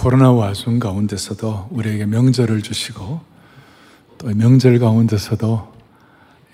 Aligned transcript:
코로나 0.00 0.32
와중 0.32 0.78
가운데서도 0.78 1.68
우리에게 1.72 2.06
명절을 2.06 2.62
주시고 2.62 3.20
또 4.16 4.34
명절 4.34 4.78
가운데서도 4.78 5.74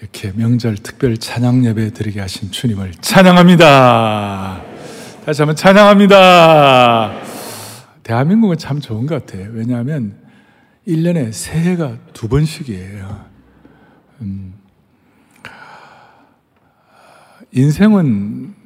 이렇게 0.01 0.33
명절 0.33 0.75
특별 0.79 1.17
찬양 1.17 1.65
예배 1.65 1.93
드리게 1.93 2.19
하신 2.19 2.51
주님을 2.51 2.95
찬양합니다. 3.01 4.65
다시 5.25 5.43
한번 5.43 5.55
찬양합니다. 5.55 7.23
대한민국은 8.03 8.59
참 8.59 8.81
좋은 8.81 9.07
것 9.07 9.25
같아요. 9.25 9.49
왜냐하면 9.53 10.17
1년에 10.89 11.31
새해가 11.31 11.99
두 12.15 12.27
번씩이에요. 12.27 13.27
음, 14.23 14.55
인생은 17.53 18.57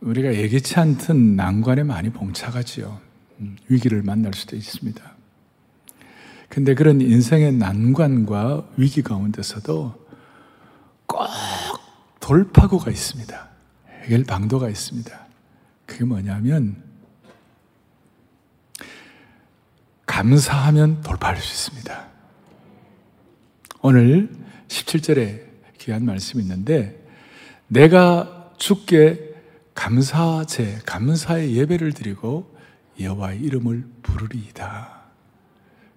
우리가 0.00 0.34
예기치 0.34 0.74
않던 0.80 1.36
난관에 1.36 1.84
많이 1.84 2.10
봉착하지요. 2.10 3.07
음, 3.40 3.56
위기를 3.68 4.02
만날 4.02 4.34
수도 4.34 4.56
있습니다. 4.56 5.18
근데 6.48 6.74
그런 6.74 7.00
인생의 7.00 7.52
난관과 7.52 8.70
위기 8.76 9.02
가운데서도 9.02 10.06
꼭 11.06 11.28
돌파구가 12.20 12.90
있습니다. 12.90 13.48
해결 14.02 14.24
방도가 14.24 14.68
있습니다. 14.68 15.26
그게 15.86 16.04
뭐냐면, 16.04 16.82
감사하면 20.06 21.02
돌파할 21.02 21.36
수 21.36 21.70
있습니다. 21.70 22.08
오늘 23.82 24.30
17절에 24.68 25.42
귀한 25.78 26.04
말씀이 26.04 26.42
있는데, 26.42 26.98
내가 27.68 28.52
주께 28.56 29.34
감사제, 29.74 30.80
감사의 30.84 31.54
예배를 31.54 31.92
드리고 31.92 32.57
여호와의 33.00 33.40
이름을 33.40 33.84
부르리이다. 34.02 34.98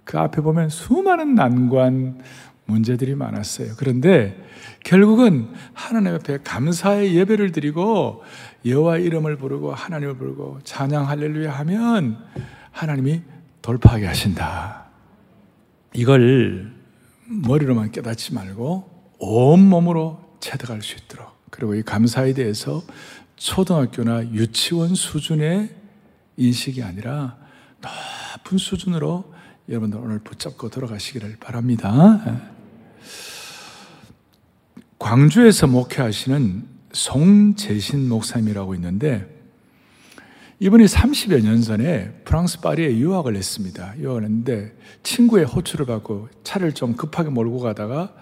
그 0.03 0.19
앞에 0.19 0.41
보면 0.41 0.69
수많은 0.69 1.35
난관, 1.35 2.21
문제들이 2.65 3.15
많았어요. 3.15 3.73
그런데 3.77 4.41
결국은 4.83 5.49
하나님 5.73 6.13
앞에 6.15 6.39
감사의 6.43 7.15
예배를 7.15 7.51
드리고 7.51 8.23
여호와 8.65 8.97
이름을 8.97 9.37
부르고 9.37 9.73
하나님을 9.73 10.15
부르고 10.15 10.59
찬양 10.63 11.07
할렐루야 11.07 11.51
하면 11.51 12.17
하나님이 12.71 13.21
돌파하게 13.61 14.07
하신다. 14.07 14.85
이걸 15.93 16.73
머리로만 17.25 17.91
깨닫지 17.91 18.33
말고 18.33 18.89
온 19.19 19.59
몸으로 19.69 20.37
체득할 20.39 20.81
수 20.81 20.95
있도록 20.95 21.29
그리고 21.49 21.75
이 21.75 21.83
감사에 21.83 22.33
대해서 22.33 22.81
초등학교나 23.35 24.31
유치원 24.31 24.95
수준의 24.95 25.80
인식이 26.41 26.81
아니라 26.83 27.37
높은 27.81 28.57
수준으로 28.57 29.33
여러분들 29.69 29.99
오늘 29.99 30.19
붙잡고 30.19 30.69
들어가시기를 30.69 31.37
바랍니다. 31.39 32.41
광주에서 34.99 35.67
목회하시는 35.67 36.67
송재신 36.93 38.09
목사님이라고 38.09 38.75
있는데 38.75 39.27
이분이 40.59 40.85
30여 40.85 41.41
년 41.43 41.61
전에 41.61 42.11
프랑스 42.23 42.59
파리에 42.59 42.97
유학을 42.97 43.35
했습니다. 43.35 43.97
유학을 43.97 44.23
했는데 44.23 44.77
친구의 45.01 45.45
호출을 45.45 45.87
받고 45.87 46.29
차를 46.43 46.73
좀 46.73 46.95
급하게 46.95 47.29
몰고 47.29 47.59
가다가 47.59 48.13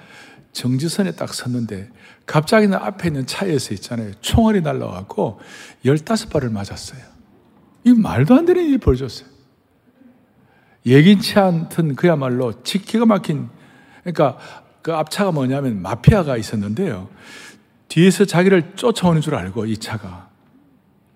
정지선에 0.54 1.12
딱 1.12 1.34
섰는데 1.34 1.90
갑자기 2.26 2.68
앞에 2.74 3.10
있는 3.10 3.26
차에서 3.26 3.74
있잖아요. 3.74 4.14
총알이 4.22 4.62
날라와갖고 4.62 5.40
15발을 5.84 6.52
맞았어요. 6.52 7.09
이 7.90 7.94
말도 7.94 8.36
안 8.36 8.46
되는 8.46 8.64
일이 8.64 8.78
벌어졌어요. 8.78 9.28
예긴치 10.86 11.38
않던 11.38 11.96
그야말로 11.96 12.64
지키가 12.64 13.06
막힌, 13.06 13.50
그러니까 14.04 14.38
그 14.82 14.94
앞차가 14.94 15.32
뭐냐면 15.32 15.82
마피아가 15.82 16.38
있었는데요. 16.38 17.10
뒤에서 17.90 18.26
자기를 18.26 18.76
쫓아오는 18.76 19.22
줄 19.22 19.36
알고 19.36 19.66
이 19.66 19.78
차가 19.78 20.30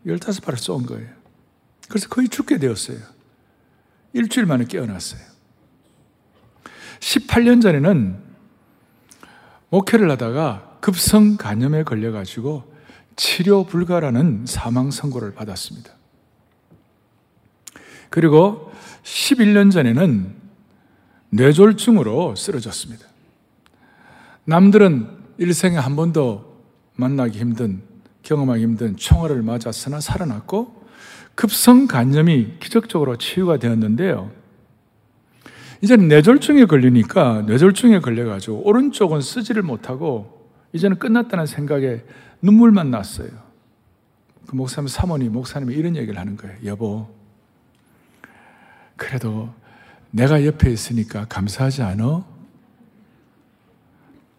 15발을 0.06 0.58
쏜 0.58 0.86
거예요. 0.86 1.10
그래서 1.88 2.10
거의 2.10 2.28
죽게 2.28 2.58
되었어요. 2.58 2.98
일주일 4.14 4.46
만에 4.46 4.66
깨어났어요. 4.66 5.22
18년 7.00 7.62
전에는 7.62 8.18
목회를 9.70 10.10
하다가 10.12 10.78
급성 10.82 11.38
간염에 11.38 11.84
걸려가지고 11.84 12.74
치료 13.16 13.66
불가라는 13.66 14.46
사망 14.48 14.92
선고를 14.92 15.34
받았습니다. 15.34 16.03
그리고 18.14 18.72
11년 19.02 19.72
전에는 19.72 20.36
뇌졸중으로 21.32 22.36
쓰러졌습니다. 22.36 23.08
남들은 24.46 25.08
일생에 25.40 25.78
한 25.78 25.96
번도 25.96 26.62
만나기 26.96 27.40
힘든, 27.40 27.82
경험하기 28.22 28.62
힘든 28.62 28.98
총알을 28.98 29.42
맞았으나 29.42 30.00
살아났고 30.00 30.86
급성 31.34 31.88
간염이 31.88 32.60
기적적으로 32.60 33.18
치유가 33.18 33.58
되었는데요. 33.58 34.30
이제는 35.82 36.08
뇌졸중에 36.08 36.66
걸리니까 36.66 37.42
뇌졸중에 37.48 37.98
걸려가지고 37.98 38.62
오른쪽은 38.68 39.22
쓰지를 39.22 39.64
못하고 39.64 40.52
이제는 40.72 41.00
끝났다는 41.00 41.48
생각에 41.48 42.04
눈물만 42.44 42.92
났어요. 42.92 43.32
그 44.46 44.56
목사님 44.56 44.88
사모님, 44.88 45.34
목사님이 45.34 45.74
이런 45.74 45.96
얘기를 45.96 46.20
하는 46.20 46.38
거예요. 46.38 46.56
여보, 46.64 47.23
그래도 49.04 49.50
내가 50.12 50.46
옆에 50.46 50.72
있으니까 50.72 51.26
감사하지 51.26 51.82
않아? 51.82 52.26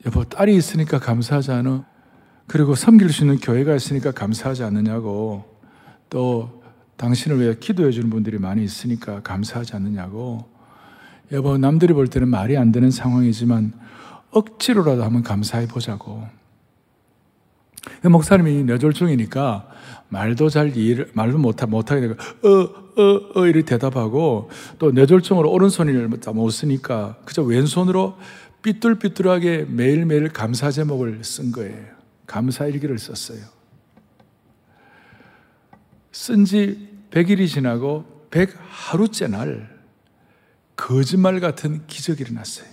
여보, 0.07 0.25
딸이 0.25 0.57
있으니까 0.57 0.99
감사하지 0.99 1.53
않아? 1.53 1.85
그리고 2.47 2.75
섬길 2.75 3.11
수 3.13 3.25
있는 3.25 3.39
교회가 3.39 3.75
있으니까 3.75 4.13
감사하지 4.13 4.65
않느냐고. 4.65 5.45
또 6.09 6.63
당신을 6.97 7.41
위해 7.41 7.55
기도해 7.59 7.91
주는 7.91 8.09
분들이 8.09 8.39
많이 8.39 8.65
있으니까 8.65 9.21
감사하지 9.23 9.77
않느냐고. 9.77 10.49
여보, 11.33 11.59
남들이 11.59 11.93
볼 11.93 12.09
때는 12.09 12.29
말이 12.29 12.57
안 12.57 12.73
되는 12.73 12.91
상황이지만 12.91 13.73
억지로라도 14.31 15.05
한번 15.05 15.23
감사해 15.23 15.67
보자고. 15.67 16.27
목사님이 18.03 18.65
뇌졸중이니까 18.65 19.69
말도 20.15 20.49
잘 20.49 20.77
이해를, 20.77 21.11
말도 21.13 21.39
못하, 21.39 21.67
못하게 21.67 22.03
되고, 22.03 22.15
어, 22.15 23.03
어, 23.03 23.41
어, 23.41 23.47
이렇게 23.47 23.65
대답하고, 23.67 24.49
또 24.79 24.93
뇌졸중으로 24.93 25.51
오른손을 25.51 26.09
못 26.09 26.51
쓰니까, 26.51 27.17
그저 27.25 27.43
왼손으로 27.43 28.17
삐뚤삐뚤하게 28.63 29.67
매일매일 29.69 30.29
감사 30.29 30.71
제목을 30.71 31.25
쓴 31.25 31.51
거예요. 31.51 31.85
감사 32.27 32.67
일기를 32.67 32.97
썼어요. 32.99 33.41
쓴 36.13 36.45
지 36.45 36.89
100일이 37.11 37.49
지나고 37.49 38.05
100하루째 38.31 39.29
날, 39.29 39.69
거짓말 40.77 41.41
같은 41.41 41.85
기적이 41.89 42.23
일어났어요. 42.23 42.69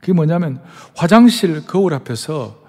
그게 0.00 0.12
뭐냐면, 0.12 0.60
화장실 0.96 1.64
거울 1.64 1.94
앞에서 1.94 2.60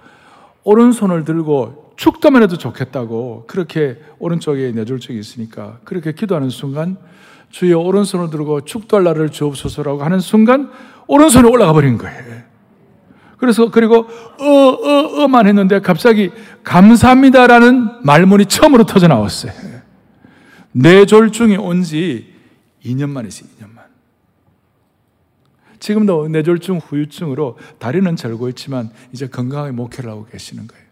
오른손을 0.64 1.24
들고 1.24 1.87
축도만 1.98 2.44
해도 2.44 2.58
좋겠다고 2.58 3.46
그렇게 3.48 4.00
오른쪽에 4.20 4.72
뇌졸중이 4.72 5.20
있으니까 5.20 5.80
그렇게 5.84 6.14
기도하는 6.14 6.50
순간 6.50 6.98
주의 7.50 7.74
오른손을 7.74 8.30
들고 8.30 8.62
축도할 8.66 9.04
날을 9.04 9.30
주옵소서라고 9.30 10.04
하는 10.04 10.20
순간 10.20 10.72
오른손이 11.08 11.50
올라가 11.50 11.74
버린 11.74 11.98
거예요. 11.98 12.44
그래서 13.38 13.70
그리고 13.70 14.08
어 14.40 14.44
어 14.44 15.24
어만 15.24 15.48
했는데 15.48 15.80
갑자기 15.80 16.32
감사합니다라는 16.64 18.04
말문이 18.04 18.46
처음으로 18.46 18.86
터져 18.86 19.08
나왔어요. 19.08 19.52
뇌졸중이 20.72 21.58
온 21.58 21.84
지 21.84 22.34
2년 22.86 23.10
만이지 23.10 23.44
2년 23.44 23.74
만. 23.74 23.86
지금도 25.80 26.28
뇌졸중 26.30 26.78
후유증으로 26.80 27.58
다리는 27.80 28.16
절고 28.16 28.50
있지만 28.50 28.92
이제 29.12 29.28
건강하게 29.28 29.72
목회를 29.72 30.10
하고 30.10 30.26
계시는 30.26 30.68
거예요. 30.68 30.87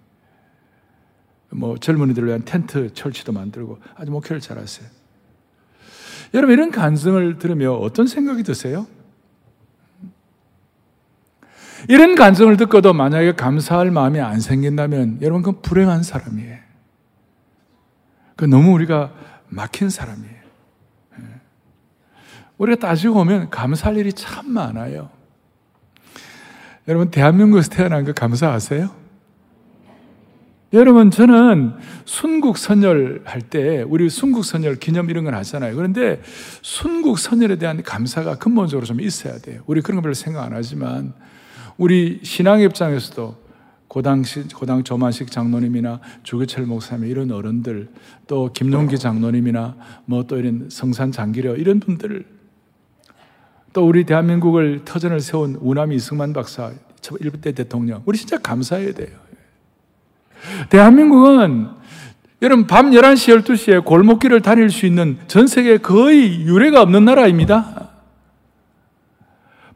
뭐 1.55 1.77
젊은이들을 1.77 2.27
위한 2.27 2.43
텐트 2.45 2.93
철치도 2.93 3.31
만들고 3.31 3.79
아주 3.95 4.11
목회를 4.11 4.39
잘하세요. 4.39 4.87
여러분 6.33 6.53
이런 6.53 6.71
간증을 6.71 7.37
들으며 7.37 7.73
어떤 7.73 8.07
생각이 8.07 8.43
드세요? 8.43 8.87
이런 11.87 12.15
간증을 12.15 12.57
듣고도 12.57 12.93
만약에 12.93 13.33
감사할 13.33 13.91
마음이 13.91 14.19
안 14.19 14.39
생긴다면 14.39 15.19
여러분 15.21 15.43
그건 15.43 15.61
불행한 15.61 16.03
사람이에요. 16.03 16.57
그 18.35 18.45
너무 18.45 18.73
우리가 18.73 19.13
막힌 19.47 19.89
사람이에요. 19.89 20.35
예. 21.19 21.23
우리가 22.57 22.87
따지고 22.87 23.13
보면 23.13 23.49
감사할 23.49 23.97
일이 23.97 24.11
참 24.11 24.51
많아요. 24.51 25.09
여러분 26.87 27.11
대한민국에서 27.11 27.69
태어난 27.69 28.03
거 28.03 28.13
감사하세요? 28.13 29.04
여러분, 30.75 31.09
저는 31.09 31.73
순국 32.03 32.57
선열 32.57 33.21
할 33.23 33.41
때, 33.41 33.83
우리 33.87 34.09
순국 34.09 34.43
선열 34.43 34.75
기념 34.75 35.09
이런 35.09 35.23
건 35.23 35.33
하잖아요. 35.35 35.73
그런데 35.73 36.21
순국 36.61 37.17
선열에 37.17 37.55
대한 37.55 37.81
감사가 37.81 38.35
근본적으로 38.35 38.85
좀 38.85 38.99
있어야 38.99 39.37
돼요. 39.37 39.61
우리 39.67 39.79
그런 39.81 39.95
거 39.95 40.01
별로 40.01 40.13
생각 40.13 40.43
안 40.43 40.53
하지만, 40.53 41.13
우리 41.77 42.19
신앙의 42.23 42.65
입장에서도 42.65 43.45
고당시, 43.87 44.43
고당 44.49 44.83
조만식 44.83 45.31
장로님이나 45.31 46.01
주교철 46.23 46.65
목사님 46.65 47.09
이런 47.09 47.31
어른들, 47.31 47.87
또 48.27 48.51
김용기 48.51 48.99
장로님이나 48.99 49.77
뭐 50.05 50.23
또 50.23 50.37
이런 50.37 50.67
성산 50.69 51.13
장기려 51.13 51.55
이런 51.55 51.79
분들, 51.79 52.25
또 53.71 53.87
우리 53.87 54.03
대한민국을 54.03 54.81
터전을 54.83 55.21
세운 55.21 55.55
우남이 55.55 55.95
이승만 55.95 56.33
박사, 56.33 56.73
일대 57.21 57.53
대통령, 57.53 58.01
우리 58.05 58.17
진짜 58.17 58.37
감사해야 58.37 58.93
돼요. 58.93 59.24
대한민국은 60.69 61.69
여러분 62.41 62.67
밤 62.67 62.91
11시, 62.91 63.43
12시에 63.43 63.83
골목길을 63.83 64.41
다닐 64.41 64.69
수 64.69 64.85
있는 64.85 65.17
전 65.27 65.47
세계 65.47 65.77
거의 65.77 66.41
유례가 66.41 66.81
없는 66.81 67.05
나라입니다. 67.05 67.89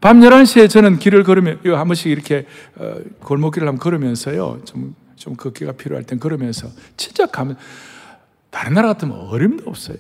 밤 0.02 0.20
11시에 0.22 0.70
저는 0.70 1.00
길을 1.00 1.24
걸으면, 1.24 1.60
한 1.64 1.88
번씩 1.88 2.08
이렇게 2.08 2.46
어, 2.78 2.96
골목길을 3.22 3.68
한번 3.68 3.82
걸으면서요. 3.82 4.62
좀, 4.66 4.96
좀 5.16 5.36
걷기가 5.36 5.74
필요할 5.74 6.06
땐 6.06 6.20
걸으면서 6.20 6.70
진짜 6.96 7.26
가면, 7.26 7.58
다른 8.50 8.74
나라 8.74 8.88
같으면 8.90 9.18
어림도 9.18 9.70
없어요. 9.70 9.98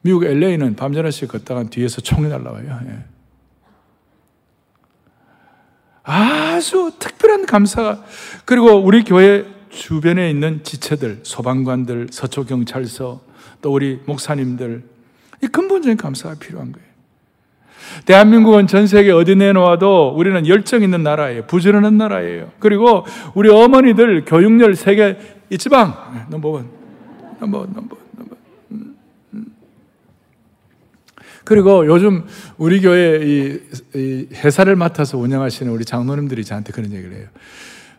미국 0.00 0.24
LA는 0.24 0.76
밤 0.76 0.92
11시에 0.92 1.28
걷다가 1.28 1.64
뒤에서 1.64 2.00
총이 2.00 2.28
날라와요. 2.28 2.80
예. 2.86 3.17
아주 6.08 6.92
특별한 6.98 7.44
감사가 7.44 8.02
그리고 8.46 8.76
우리 8.76 9.04
교회 9.04 9.44
주변에 9.68 10.30
있는 10.30 10.64
지체들, 10.64 11.20
소방관들, 11.22 12.08
서초경찰서, 12.10 13.20
또 13.60 13.72
우리 13.72 14.00
목사님들 14.06 14.82
이 15.42 15.46
근본적인 15.48 15.98
감사가 15.98 16.36
필요한 16.36 16.72
거예요. 16.72 16.88
대한민국은 18.06 18.66
전 18.66 18.86
세계 18.86 19.12
어디 19.12 19.36
내놓아도 19.36 20.14
우리는 20.16 20.46
열정 20.46 20.82
있는 20.82 21.02
나라예요. 21.02 21.44
부지런한 21.44 21.98
나라예요. 21.98 22.52
그리고 22.58 23.04
우리 23.34 23.50
어머니들 23.50 24.24
교육열 24.24 24.76
세계 24.76 25.18
이 25.50 25.58
지방 25.58 26.26
넘버원, 26.30 26.70
넘버원, 27.38 27.72
넘버원. 27.74 27.98
그리고 31.48 31.86
요즘 31.86 32.26
우리 32.58 32.82
교회 32.82 33.24
이, 33.24 33.60
이 33.94 34.28
회사를 34.34 34.76
맡아서 34.76 35.16
운영하시는 35.16 35.72
우리 35.72 35.86
장로님들이 35.86 36.44
저한테 36.44 36.74
그런 36.74 36.92
얘기를 36.92 37.16
해요. 37.16 37.28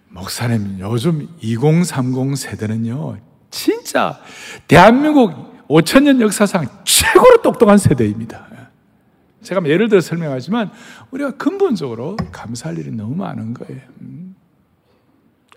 목사님, 0.10 0.78
요즘 0.80 1.28
2030 1.42 2.38
세대는요, 2.38 3.18
진짜 3.50 4.22
대한민국 4.68 5.68
5천년 5.68 6.22
역사상 6.22 6.68
최고로 6.84 7.42
똑똑한 7.42 7.80
세대입니다. 7.80 8.48
제가 9.42 9.66
예를 9.66 9.90
들어 9.90 10.00
설명하지만 10.00 10.70
우리가 11.10 11.32
근본적으로 11.32 12.18
감사할 12.32 12.78
일이 12.78 12.92
너무 12.92 13.16
많은 13.16 13.56
거예요. 13.56 13.82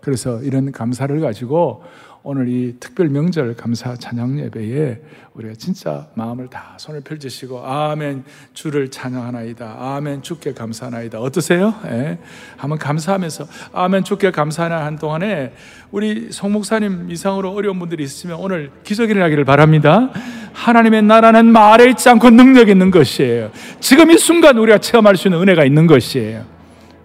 음. 0.02 0.04
그래서 0.04 0.42
이런 0.42 0.72
감사를 0.72 1.18
가지고 1.20 1.82
오늘 2.24 2.48
이 2.48 2.76
특별 2.78 3.08
명절 3.08 3.56
감사 3.56 3.96
찬양 3.96 4.38
예배에 4.38 5.00
우리가 5.34 5.54
진짜 5.58 6.06
마음을 6.14 6.48
다 6.48 6.74
손을 6.76 7.00
펼치시고 7.00 7.66
아멘 7.66 8.22
주를 8.52 8.90
찬양하나이다 8.90 9.96
아멘 9.96 10.22
주께 10.22 10.52
감사하나이다 10.52 11.20
어떠세요? 11.20 11.74
예. 11.86 12.18
한번 12.56 12.78
감사하면서 12.78 13.46
아멘 13.72 14.04
주께 14.04 14.30
감사하나 14.30 14.84
한 14.84 14.98
동안에 14.98 15.52
우리 15.90 16.28
송 16.30 16.52
목사님 16.52 17.10
이상으로 17.10 17.52
어려운 17.52 17.80
분들이 17.80 18.04
있으면 18.04 18.38
오늘 18.38 18.70
기적이 18.84 19.12
일어나기를 19.12 19.44
바랍니다 19.44 20.10
하나님의 20.52 21.02
나라는 21.02 21.46
말에 21.46 21.88
있지 21.90 22.08
않고 22.08 22.30
능력 22.30 22.68
있는 22.68 22.92
것이에요 22.92 23.50
지금 23.80 24.12
이 24.12 24.18
순간 24.18 24.58
우리가 24.58 24.78
체험할 24.78 25.16
수 25.16 25.26
있는 25.26 25.40
은혜가 25.40 25.64
있는 25.64 25.88
것이에요 25.88 26.51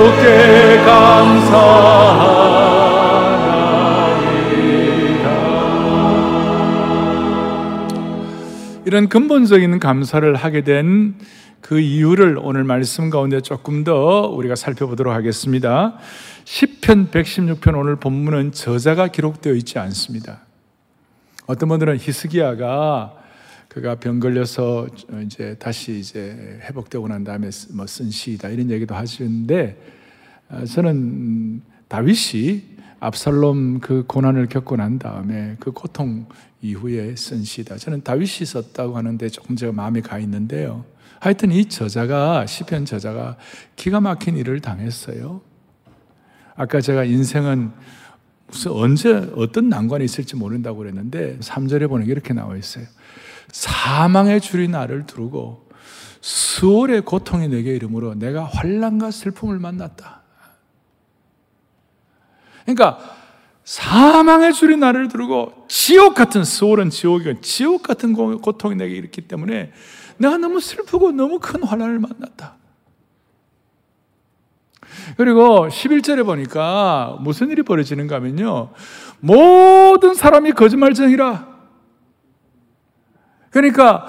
이런 8.85 9.09
근본적인 9.09 9.79
감사를 9.79 10.35
하게 10.35 10.63
된 10.63 11.15
그 11.65 11.79
이유를 11.79 12.37
오늘 12.43 12.63
말씀 12.63 13.09
가운데 13.09 13.41
조금 13.41 13.83
더 13.83 14.27
우리가 14.27 14.55
살펴보도록 14.55 15.11
하겠습니다. 15.15 15.97
10편 16.43 17.09
116편 17.09 17.75
오늘 17.75 17.95
본문은 17.95 18.51
저자가 18.51 19.07
기록되어 19.07 19.55
있지 19.55 19.79
않습니다. 19.79 20.41
어떤 21.47 21.69
분들은 21.69 21.97
히스기야가 21.97 23.15
그가 23.67 23.95
병 23.95 24.19
걸려서 24.19 24.85
이제 25.25 25.55
다시 25.57 25.97
이제 25.97 26.59
회복되고 26.61 27.07
난 27.07 27.23
다음에 27.23 27.49
뭐 27.73 27.87
쓴 27.87 28.11
시다 28.11 28.49
이런 28.49 28.69
얘기도 28.69 28.93
하시는데 28.93 29.81
아, 29.81 30.04
저는 30.73 31.61
다윗이 31.87 32.75
압살롬 32.99 33.79
그 33.79 34.03
고난을 34.07 34.47
겪고 34.47 34.77
난 34.77 34.99
다음에 34.99 35.57
그 35.59 35.71
고통 35.71 36.27
이후에 36.61 37.15
쓴 37.15 37.43
시다. 37.43 37.77
저는 37.77 38.03
다윗이 38.03 38.45
썼다고 38.45 38.97
하는데 38.97 39.29
조금 39.29 39.55
제가 39.55 39.71
마음에 39.71 40.01
가 40.01 40.17
있는데요. 40.19 40.85
하여튼 41.19 41.51
이 41.51 41.65
저자가 41.65 42.45
시편 42.45 42.85
저자가 42.85 43.37
기가 43.75 43.99
막힌 43.99 44.37
일을 44.37 44.59
당했어요. 44.59 45.41
아까 46.55 46.81
제가 46.81 47.03
인생은 47.03 47.71
무슨 48.47 48.71
언제 48.71 49.13
어떤 49.35 49.69
난관이 49.69 50.05
있을지 50.05 50.35
모른다고 50.35 50.79
그랬는데 50.79 51.39
3절에 51.39 51.89
보는 51.89 52.05
게 52.05 52.11
이렇게 52.11 52.33
나와 52.33 52.55
있어요. 52.55 52.85
사망의 53.51 54.41
줄이 54.41 54.67
나를 54.67 55.05
두르고 55.05 55.69
수월의 56.21 57.01
고통이 57.01 57.47
내게 57.49 57.75
이름으로 57.75 58.15
내가 58.15 58.45
환란과 58.45 59.11
슬픔을 59.11 59.59
만났다. 59.59 60.24
그러니까 62.65 62.99
사망의 63.63 64.53
줄이 64.53 64.77
나를 64.77 65.07
두르고 65.07 65.65
지옥 65.67 66.13
같은 66.13 66.43
수월은 66.43 66.89
지옥이고 66.89 67.41
지옥 67.41 67.83
같은 67.83 68.13
고통이 68.13 68.75
내게 68.75 68.95
일으켰기 68.95 69.27
때문에 69.27 69.71
내가 70.17 70.37
너무 70.37 70.59
슬프고 70.59 71.11
너무 71.11 71.39
큰 71.39 71.63
환란을 71.63 71.99
만났다. 71.99 72.55
그리고 75.17 75.67
11절에 75.67 76.25
보니까 76.25 77.17
무슨 77.21 77.49
일이 77.49 77.63
벌어지는가 77.63 78.15
하면요. 78.15 78.71
모든 79.19 80.13
사람이 80.13 80.53
거짓말쟁이라. 80.53 81.55
그러니까 83.49 84.05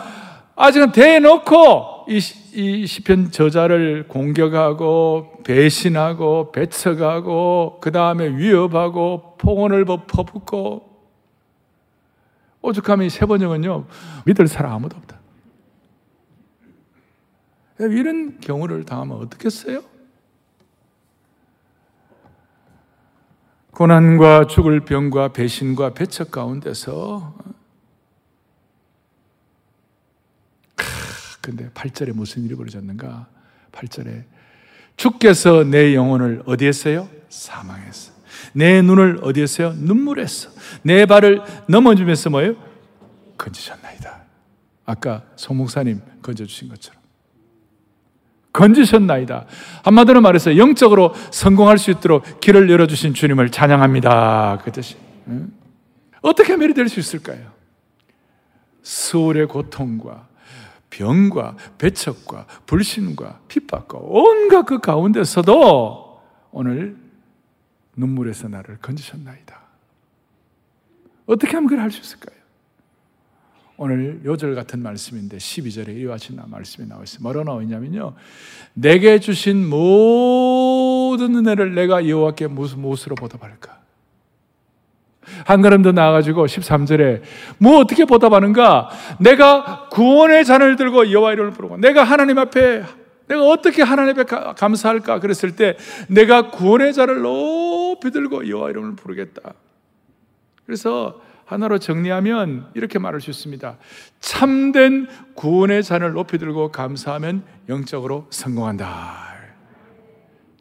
아직은 0.54 0.92
대놓고 0.92 2.06
이, 2.08 2.20
이 2.52 2.86
시편 2.86 3.30
저자를 3.30 4.06
공격하고 4.08 5.35
배신하고 5.46 6.50
배척하고 6.50 7.78
그 7.80 7.92
다음에 7.92 8.28
위협하고 8.36 9.36
폭언을 9.38 9.84
퍼붓고 9.84 10.92
오죽하면 12.62 13.08
세 13.08 13.26
번역은요 13.26 13.86
믿을 14.26 14.48
사람 14.48 14.72
아무도 14.72 14.96
없다. 14.96 15.20
이런 17.78 18.40
경우를 18.40 18.84
당하면 18.84 19.18
어떻겠어요? 19.18 19.82
고난과 23.70 24.48
죽을 24.48 24.80
병과 24.80 25.28
배신과 25.28 25.94
배척 25.94 26.32
가운데서 26.32 27.36
근데 31.40 31.70
8절에 31.70 32.12
무슨 32.12 32.42
일이 32.42 32.56
벌어졌는가? 32.56 33.28
8절에 33.70 34.24
주께서 34.96 35.64
내 35.64 35.94
영혼을 35.94 36.42
어디 36.46 36.66
했어요? 36.66 37.08
사망했어. 37.28 38.12
내 38.52 38.80
눈을 38.80 39.20
어디 39.22 39.42
했어요? 39.42 39.74
눈물했어. 39.76 40.50
내 40.82 41.04
발을 41.04 41.42
넘어주면서 41.68 42.30
뭐예요? 42.30 42.54
건지셨나이다. 43.36 44.22
아까 44.86 45.24
송목사님 45.36 46.00
건져주신 46.22 46.68
것처럼. 46.68 47.02
건지셨나이다. 48.52 49.44
한마디로 49.84 50.22
말해서 50.22 50.56
영적으로 50.56 51.12
성공할 51.30 51.76
수 51.76 51.90
있도록 51.90 52.40
길을 52.40 52.70
열어주신 52.70 53.12
주님을 53.12 53.50
찬양합니다. 53.50 54.60
그 54.64 54.72
뜻이. 54.72 54.96
어떻게 56.22 56.52
하면 56.52 56.72
될수 56.72 56.98
있을까요? 56.98 57.52
수월의 58.82 59.48
고통과 59.48 60.28
병과 60.90 61.56
배척과 61.78 62.46
불신과 62.66 63.40
핍박과 63.48 63.98
온갖 64.00 64.62
그 64.64 64.78
가운데서도 64.78 66.22
오늘 66.52 66.96
눈물에서 67.96 68.48
나를 68.48 68.78
건지셨나이다. 68.78 69.60
어떻게 71.26 71.52
하면 71.54 71.68
그걸 71.68 71.82
할 71.82 71.90
수 71.90 72.00
있을까요? 72.00 72.36
오늘 73.78 74.22
요절 74.24 74.54
같은 74.54 74.80
말씀인데 74.82 75.36
12절에 75.36 75.94
이와 75.98 76.16
같은 76.16 76.38
말씀이 76.46 76.88
나와 76.88 77.02
있어요. 77.02 77.22
뭐로 77.22 77.44
나와 77.44 77.62
있냐면요. 77.62 78.14
내게 78.72 79.18
주신 79.18 79.68
모든 79.68 81.34
은혜를 81.36 81.74
내가 81.74 82.08
여호와께 82.08 82.46
무엇으로 82.46 83.16
보답할까? 83.16 83.85
한 85.46 85.62
걸음 85.62 85.82
더 85.82 85.92
나아가지고 85.92 86.46
13절에 86.46 87.22
뭐 87.58 87.78
어떻게 87.78 88.04
보답하는가? 88.04 88.90
내가 89.20 89.88
구원의 89.92 90.44
잔을 90.44 90.74
들고 90.74 91.12
여호와 91.12 91.34
이름을 91.34 91.52
부르고 91.52 91.76
내가 91.76 92.02
하나님 92.02 92.36
앞에 92.38 92.82
내가 93.28 93.48
어떻게 93.48 93.82
하나님 93.82 94.18
앞에 94.18 94.24
감사할까? 94.56 95.20
그랬을 95.20 95.54
때 95.54 95.76
내가 96.08 96.50
구원의 96.50 96.92
잔을 96.92 97.20
높이 97.20 98.10
들고 98.10 98.48
여호와 98.48 98.70
이름을 98.70 98.96
부르겠다. 98.96 99.54
그래서 100.64 101.20
하나로 101.44 101.78
정리하면 101.78 102.66
이렇게 102.74 102.98
말할 102.98 103.20
수 103.20 103.30
있습니다. 103.30 103.78
참된 104.18 105.06
구원의 105.34 105.84
잔을 105.84 106.12
높이 106.12 106.38
들고 106.38 106.72
감사하면 106.72 107.44
영적으로 107.68 108.26
성공한다. 108.30 109.26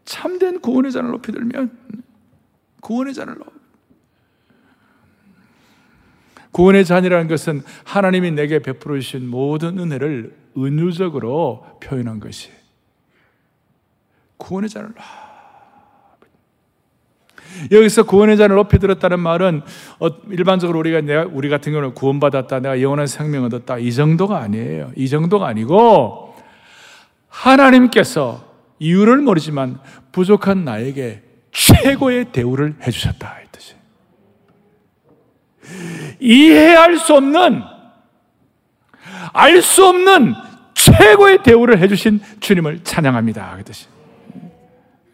참된 0.06 0.60
구원의 0.60 0.92
잔을 0.92 1.10
높이 1.10 1.32
들면 1.32 1.72
구원의 2.82 3.16
잔을 3.16 3.34
높이 3.40 3.55
구원의 6.56 6.86
잔이라는 6.86 7.28
것은 7.28 7.64
하나님이 7.84 8.32
내게 8.32 8.60
베풀어 8.60 8.98
주신 8.98 9.28
모든 9.28 9.78
은혜를 9.78 10.34
은유적으로 10.58 11.66
표현한 11.84 12.22
것이 12.22 12.50
구원의 14.38 14.70
잔을 14.70 14.94
여기서 17.74 18.04
구원의 18.04 18.38
잔을 18.38 18.56
높이 18.56 18.80
들었다는 18.80 19.20
말은 19.20 19.64
어, 20.00 20.08
일반적으로 20.30 20.80
우리가 20.80 21.02
내가 21.02 21.26
우리 21.30 21.50
같은 21.50 21.74
경우는 21.74 21.94
구원받았다, 21.94 22.62
내가 22.62 22.82
영원한 22.82 23.08
생명 23.08 23.44
얻었다 23.44 23.78
이 23.78 23.92
정도가 23.92 24.40
아니에요. 24.40 24.94
이 24.96 25.10
정도가 25.10 25.48
아니고 25.48 26.36
하나님께서 27.28 28.46
이유를 28.80 29.18
모르지만 29.18 29.80
부족한 30.14 30.64
나에게 30.64 31.22
최고의 31.52 32.32
대우를 32.32 32.76
해주셨다. 32.82 33.40
이 33.42 33.46
해할 36.22 36.98
수 36.98 37.16
없는, 37.16 37.62
알 39.34 39.62
수 39.62 39.86
없는 39.86 40.34
최고의 40.74 41.44
대우를 41.44 41.80
해주신 41.80 42.22
주님을 42.40 42.84
찬양합니다. 42.84 43.56
그 43.58 43.64
뜻이. 43.64 43.88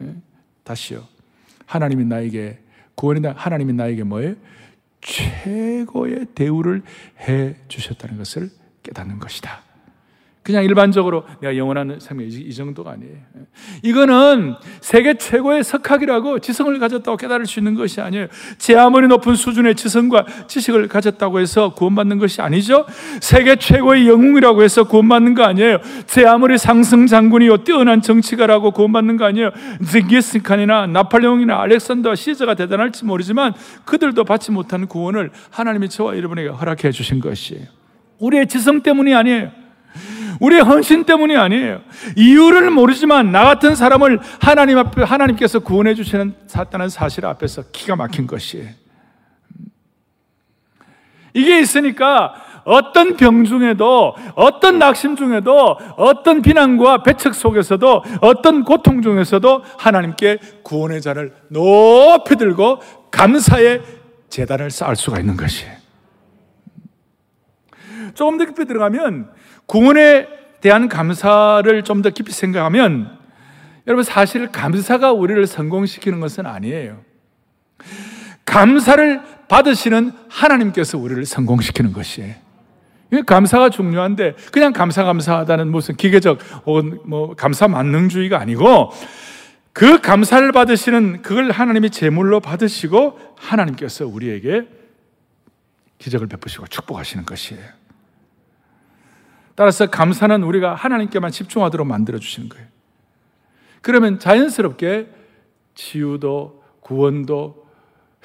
예? 0.02 0.16
다시요. 0.64 1.08
하나님이 1.66 2.06
나에게, 2.06 2.60
구원이 2.96 3.26
하나님이 3.28 3.74
나에게 3.74 4.04
뭐예요? 4.04 4.36
최고의 5.02 6.28
대우를 6.36 6.84
해 7.22 7.56
주셨다는 7.68 8.18
것을 8.18 8.50
깨닫는 8.84 9.20
것이다. 9.20 9.62
그냥 10.44 10.64
일반적으로 10.64 11.24
내가 11.40 11.56
영원한 11.56 12.00
생명 12.00 12.28
이 12.28 12.54
정도가 12.54 12.92
아니에요. 12.92 13.14
이거는 13.84 14.56
세계 14.80 15.14
최고의 15.14 15.64
석학이라고 15.64 16.40
지성을 16.40 16.80
가졌다고 16.80 17.16
깨달을 17.16 17.46
수 17.46 17.60
있는 17.60 17.76
것이 17.76 18.02
아니에요. 18.02 18.28
제 18.58 18.76
아무리 18.76 19.08
높은 19.08 19.36
수준의 19.36 19.76
지성과 19.76 20.26
지식을 20.48 20.88
가졌다고 20.88 21.40
해서 21.40 21.76
구원받는 21.76 22.18
것이 22.18 22.42
아니죠. 22.42 22.88
세계 23.22 23.56
최고의 23.56 24.08
영웅이라고 24.08 24.64
해서 24.64 24.84
구원받는 24.86 25.36
거 25.36 25.44
아니에요. 25.44 25.78
제 26.08 26.26
아무리 26.26 26.58
상승 26.58 27.06
장군이요 27.06 27.58
뛰어난 27.58 28.02
정치가라고 28.02 28.72
구원받는 28.72 29.18
거 29.18 29.26
아니에요. 29.26 29.52
징기스칸이나 29.86 30.88
나팔레옹이나 30.88 31.62
알렉산더 31.62 32.16
시저가 32.16 32.56
대단할지 32.56 33.06
모르지만 33.06 33.54
그들도 33.86 34.24
받지 34.24 34.52
못한 34.52 34.88
구원을 34.88 35.30
하나님이 35.52 35.90
저와 35.90 36.18
여러분에게 36.18 36.50
허락해 36.50 36.92
주신 36.92 37.20
것이에요. 37.20 37.66
우리의 38.18 38.48
지성 38.48 38.82
때문이 38.82 39.14
아니에요. 39.14 39.61
우리의 40.40 40.62
헌신 40.62 41.06
때문이 41.06 41.38
아니에요. 41.38 41.82
이유를 42.16 42.72
모르지만 42.72 43.32
나 43.32 43.44
같은 43.44 43.76
사람을 43.76 44.20
하나님 44.40 44.78
앞에 44.78 45.04
하나님께서 45.04 45.60
구원해 45.60 45.94
주시는 45.94 46.36
샀다는 46.48 46.90
사실 46.90 47.26
앞에서 47.26 47.64
기가 47.72 47.96
막힌 47.96 48.28
것이에요. 48.28 48.70
이게 51.34 51.60
있으니까 51.60 52.34
어떤 52.64 53.18
병 53.18 53.44
중에도, 53.44 54.16
어떤 54.36 54.78
낙심 54.78 55.16
중에도, 55.16 55.78
어떤 55.98 56.42
비난과 56.42 57.04
배척 57.04 57.34
속에서도, 57.34 58.04
어떤 58.22 58.64
고통 58.64 59.02
중에서도 59.02 59.64
하나님께 59.78 60.38
구원의 60.64 61.02
자를 61.02 61.34
높이 61.50 62.36
들고 62.36 62.80
감사의 63.10 63.82
재단을 64.30 64.70
쌓을 64.70 64.96
수가 64.96 65.20
있는 65.20 65.36
것이에요. 65.38 65.81
조금 68.14 68.38
더 68.38 68.46
깊이 68.46 68.66
들어가면 68.66 69.32
구원에 69.66 70.28
대한 70.62 70.88
감사를 70.90 71.84
좀 71.84 72.02
더 72.02 72.10
깊이 72.10 72.32
생각하면 72.32 73.18
여러분 73.88 74.04
사실 74.04 74.48
감사가 74.52 75.12
우리를 75.12 75.46
성공시키는 75.48 76.20
것은 76.20 76.46
아니에요. 76.46 77.02
감사를 78.46 79.22
받으시는 79.48 80.12
하나님께서 80.30 80.98
우리를 80.98 81.26
성공시키는 81.26 81.94
것이에요. 81.94 82.36
감사가 83.26 83.70
중요한데 83.70 84.36
그냥 84.52 84.72
감사 84.72 85.04
감사하다는 85.04 85.70
무슨 85.70 85.96
기계적 85.96 86.40
뭐 87.06 87.36
감사 87.36 87.68
만능주의가 87.68 88.40
아니고 88.40 88.92
그 89.74 90.00
감사를 90.00 90.50
받으시는 90.52 91.22
그걸 91.22 91.52
하나님이 91.52 91.90
제물로 91.90 92.40
받으시고 92.40 93.20
하나님께서 93.36 94.06
우리에게 94.08 94.68
기적을 95.98 96.28
베푸시고 96.28 96.68
축복하시는 96.68 97.26
것이에요. 97.26 97.64
따라서 99.56 99.88
감사는 99.88 100.44
우리가 100.44 100.76
하나님께만 100.76 101.32
집중하도록 101.32 101.86
만들어 101.86 102.20
주시는 102.20 102.50
거예요. 102.50 102.68
그러면 103.82 104.20
자연스럽게 104.20 105.10
치유도 105.76 106.64
구원도 106.82 107.68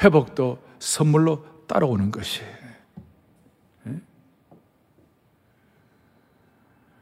회복도 0.03 0.63
선물로 0.79 1.45
따라오는 1.67 2.11
것이에요. 2.11 2.57
예? 3.89 4.01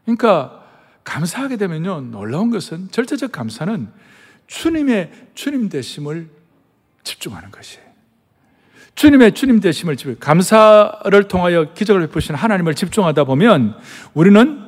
그러니까 0.05 0.65
감사하게 1.05 1.57
되면요 1.57 2.01
놀라운 2.03 2.51
것은 2.51 2.91
절대적 2.91 3.33
감사는 3.33 3.89
주님의 4.47 5.31
주님 5.35 5.69
되심을 5.69 6.31
집중하는 7.03 7.51
것이에요. 7.51 7.84
주님의 8.95 9.33
주님 9.33 9.61
되심을 9.61 9.97
집중, 9.97 10.17
감사를 10.21 11.29
통하여 11.29 11.73
기적을 11.75 12.07
베푸시는 12.07 12.39
하나님을 12.39 12.75
집중하다 12.75 13.25
보면 13.25 13.77
우리는 14.15 14.65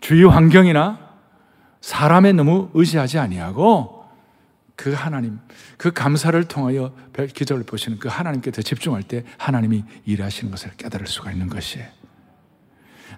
주위 0.00 0.24
환경이나 0.24 0.98
사람에 1.80 2.32
너무 2.32 2.70
의지하지 2.74 3.18
아니하고 3.18 4.04
그 4.74 4.92
하나님, 4.92 5.38
그 5.76 5.90
감사를 5.90 6.42
통하여 6.44 6.94
기적을 7.34 7.64
보시는 7.64 7.98
그 7.98 8.08
하나님께 8.08 8.52
더 8.52 8.62
집중할 8.62 9.02
때 9.02 9.24
하나님이 9.36 9.84
일하시는 10.06 10.50
것을 10.50 10.70
깨달을 10.76 11.06
수가 11.06 11.32
있는 11.32 11.48
것이에요. 11.48 11.86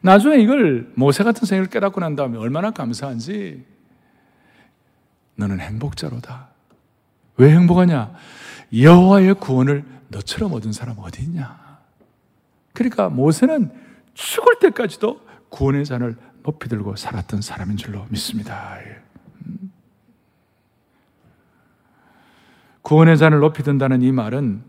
나중에 0.02 0.36
이걸 0.36 0.90
모세 0.94 1.22
같은 1.22 1.46
생을 1.46 1.66
깨닫고 1.66 2.00
난 2.00 2.16
다음에 2.16 2.38
얼마나 2.38 2.70
감사한지 2.70 3.64
너는 5.36 5.60
행복자로다. 5.60 6.48
왜 7.36 7.54
행복하냐? 7.54 8.12
여호와의 8.72 9.34
구원을 9.34 9.84
너처럼 10.08 10.52
얻은 10.52 10.72
사람 10.72 10.98
어디 10.98 11.22
있냐? 11.22 11.78
그러니까 12.72 13.08
모세는 13.08 13.72
죽을 14.14 14.58
때까지도 14.60 15.20
구원의 15.48 15.84
잔을 15.84 16.16
높이 16.42 16.68
들고 16.68 16.96
살았던 16.96 17.42
사람인 17.42 17.76
줄로 17.76 18.06
믿습니다. 18.08 18.78
음. 19.46 19.72
구원의 22.82 23.18
잔을 23.18 23.40
높이 23.40 23.62
든다는 23.62 24.02
이 24.02 24.12
말은 24.12 24.62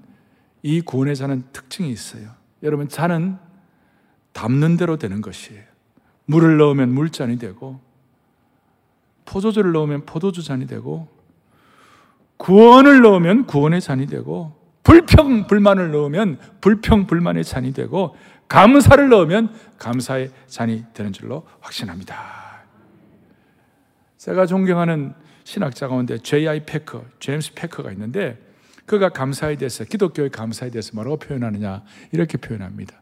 이 0.63 0.81
구원의 0.81 1.15
잔은 1.15 1.43
특징이 1.53 1.91
있어요. 1.91 2.29
여러분, 2.63 2.88
잔은 2.88 3.38
담는 4.34 4.77
대로 4.77 4.98
되는 4.98 5.22
것이에요. 5.22 5.63
물을 6.25 6.58
넣으면 6.58 6.93
물잔이 6.93 7.38
되고, 7.39 7.79
포도주를 9.25 9.72
넣으면 9.72 10.05
포도주 10.05 10.43
잔이 10.43 10.67
되고, 10.67 11.08
구원을 12.42 13.02
넣으면 13.02 13.46
구원의 13.46 13.82
잔이 13.82 14.08
되고, 14.08 14.54
불평, 14.82 15.46
불만을 15.46 15.92
넣으면 15.92 16.40
불평, 16.60 17.06
불만의 17.06 17.44
잔이 17.44 17.72
되고, 17.72 18.16
감사를 18.48 19.10
넣으면 19.10 19.54
감사의 19.78 20.32
잔이 20.48 20.84
되는 20.96 21.14
줄로 21.14 21.46
확신합니다. 21.60 22.16
제가 24.18 24.48
존경하는 24.48 25.14
신학자 25.44 25.88
가운데 25.88 26.18
J.I. 26.18 26.66
패커, 26.66 27.06
제임스 27.20 27.54
패커가 27.54 27.92
있는데 27.92 28.40
그가 28.86 29.10
감사에 29.10 29.56
대해서 29.56 29.84
기독교의 29.84 30.32
감사에 30.32 30.72
대해서 30.72 30.92
뭐라고 30.96 31.18
표현하느냐 31.18 31.84
이렇게 32.12 32.38
표현합니다. 32.38 33.02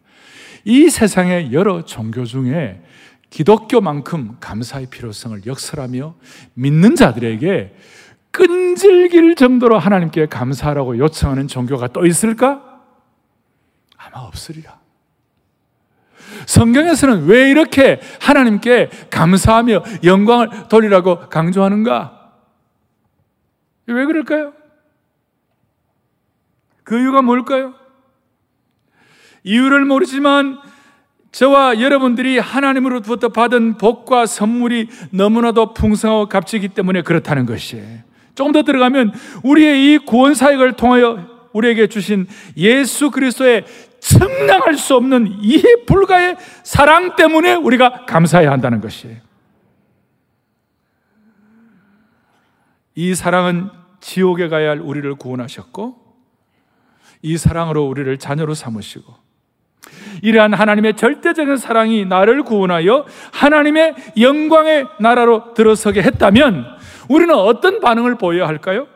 이 0.65 0.89
세상의 0.89 1.53
여러 1.53 1.85
종교 1.85 2.25
중에 2.25 2.81
기독교만큼 3.29 4.37
감사의 4.39 4.87
필요성을 4.87 5.45
역설하며 5.45 6.15
믿는 6.55 6.95
자들에게 6.95 7.75
끈질길 8.31 9.35
정도로 9.35 9.79
하나님께 9.79 10.27
감사하라고 10.27 10.97
요청하는 10.97 11.47
종교가 11.47 11.87
또 11.87 12.05
있을까? 12.05 12.81
아마 13.97 14.25
없으리라. 14.25 14.79
성경에서는 16.45 17.25
왜 17.25 17.49
이렇게 17.49 17.99
하나님께 18.21 18.89
감사하며 19.09 19.83
영광을 20.03 20.67
돌리라고 20.69 21.29
강조하는가? 21.29 22.31
왜 23.87 24.05
그럴까요? 24.05 24.53
그 26.83 26.99
이유가 26.99 27.21
뭘까요? 27.21 27.73
이유를 29.43 29.85
모르지만 29.85 30.59
저와 31.31 31.79
여러분들이 31.79 32.39
하나님으로부터 32.39 33.29
받은 33.29 33.77
복과 33.77 34.25
선물이 34.25 34.89
너무나도 35.11 35.73
풍성하고 35.73 36.27
값지기 36.27 36.69
때문에 36.69 37.03
그렇다는 37.03 37.45
것이에요. 37.45 38.08
조금 38.39 38.53
더 38.53 38.63
들어가면 38.63 39.11
우리의 39.43 39.93
이 39.93 39.97
구원 39.97 40.33
사역을 40.33 40.73
통하여 40.73 41.27
우리에게 41.51 41.87
주신 41.87 42.25
예수 42.55 43.11
그리스도의 43.11 43.65
측량할 43.99 44.75
수 44.75 44.95
없는 44.95 45.39
이해 45.41 45.61
불가의 45.85 46.37
사랑 46.63 47.17
때문에 47.17 47.55
우리가 47.55 48.05
감사해야 48.05 48.49
한다는 48.49 48.79
것이에요. 48.79 49.17
이 52.95 53.13
사랑은 53.13 53.71
지옥에 53.99 54.47
가야 54.47 54.69
할 54.69 54.79
우리를 54.79 55.13
구원하셨고, 55.15 55.97
이 57.21 57.35
사랑으로 57.35 57.87
우리를 57.87 58.17
자녀로 58.19 58.53
삼으시고, 58.53 59.15
이러한 60.21 60.53
하나님의 60.53 60.95
절대적인 60.95 61.57
사랑이 61.57 62.05
나를 62.05 62.43
구원하여 62.43 63.05
하나님의 63.33 63.95
영광의 64.17 64.87
나라로 65.01 65.53
들어서게 65.55 66.01
했다면, 66.03 66.78
우리는 67.09 67.33
어떤 67.35 67.81
반응을 67.81 68.15
보여야 68.15 68.47
할까요? 68.47 68.87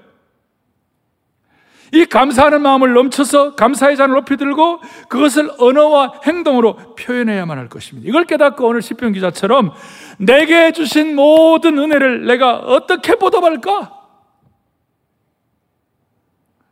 이 1.92 2.06
감사하는 2.06 2.62
마음을 2.62 2.94
넘쳐서 2.94 3.54
감사의 3.56 3.98
잔을 3.98 4.16
높이 4.16 4.36
들고 4.36 4.80
그것을 5.10 5.52
언어와 5.60 6.22
행동으로 6.26 6.96
표현해야만 6.96 7.58
할 7.58 7.70
것입니다. 7.70 8.10
이걸 8.10 8.26
깨닫고 8.26 8.66
오늘 8.66 8.82
시편 8.82 9.14
기자처럼 9.14 9.72
내게 10.18 10.72
주신 10.72 11.16
모든 11.16 11.78
은혜를 11.78 12.26
내가 12.26 12.58
어떻게 12.58 13.16
보답할까? 13.16 14.02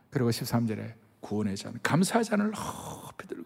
그리고 0.09 0.29
13절에 0.31 0.93
구원의 1.19 1.55
잔, 1.55 1.73
감사의 1.83 2.25
잔을 2.25 2.51
높이 2.51 3.27
들고 3.27 3.45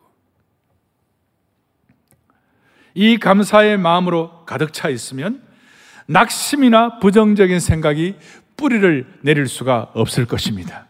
이 2.93 3.17
감사의 3.17 3.77
마음으로 3.77 4.45
가득 4.45 4.71
차 4.71 4.87
있으면 4.87 5.44
낙심이나 6.07 6.99
부정적인 6.99 7.59
생각이 7.59 8.15
뿌리를 8.57 9.05
내릴 9.21 9.47
수가 9.47 9.91
없을 9.93 10.25
것입니다. 10.25 10.87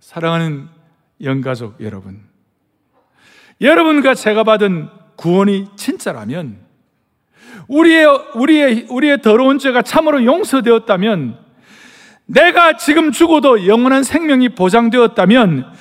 사랑하는 0.00 0.68
영가족 1.22 1.76
여러분. 1.80 2.20
여러분과 3.60 4.14
제가 4.14 4.44
받은 4.44 4.88
구원이 5.16 5.68
진짜라면, 5.76 6.58
우리의, 7.66 8.06
우리의, 8.34 8.86
우리의 8.88 9.20
더러운 9.20 9.58
죄가 9.58 9.82
참으로 9.82 10.24
용서되었다면, 10.24 11.38
내가 12.26 12.76
지금 12.76 13.10
죽어도 13.10 13.66
영원한 13.66 14.04
생명이 14.04 14.50
보장되었다면, 14.50 15.72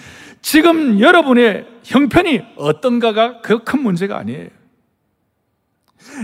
지금 0.41 0.99
여러분의 0.99 1.67
형편이 1.83 2.41
어떤가가 2.55 3.41
그 3.41 3.63
큰 3.63 3.81
문제가 3.81 4.17
아니에요. 4.17 4.49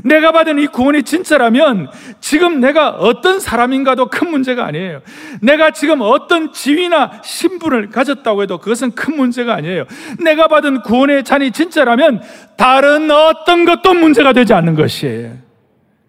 내가 0.03 0.31
받은 0.31 0.59
이 0.59 0.67
구원이 0.67 1.03
진짜라면 1.03 1.89
지금 2.19 2.59
내가 2.59 2.89
어떤 2.89 3.39
사람인가도 3.39 4.07
큰 4.07 4.29
문제가 4.29 4.65
아니에요. 4.65 5.01
내가 5.41 5.71
지금 5.71 6.01
어떤 6.01 6.51
지위나 6.51 7.21
신분을 7.23 7.89
가졌다고 7.89 8.43
해도 8.43 8.57
그것은 8.57 8.91
큰 8.91 9.15
문제가 9.15 9.53
아니에요. 9.55 9.85
내가 10.19 10.47
받은 10.47 10.81
구원의 10.81 11.23
잔이 11.23 11.51
진짜라면 11.51 12.21
다른 12.57 13.09
어떤 13.11 13.65
것도 13.65 13.93
문제가 13.93 14.33
되지 14.33 14.53
않는 14.53 14.75
것이에요. 14.75 15.37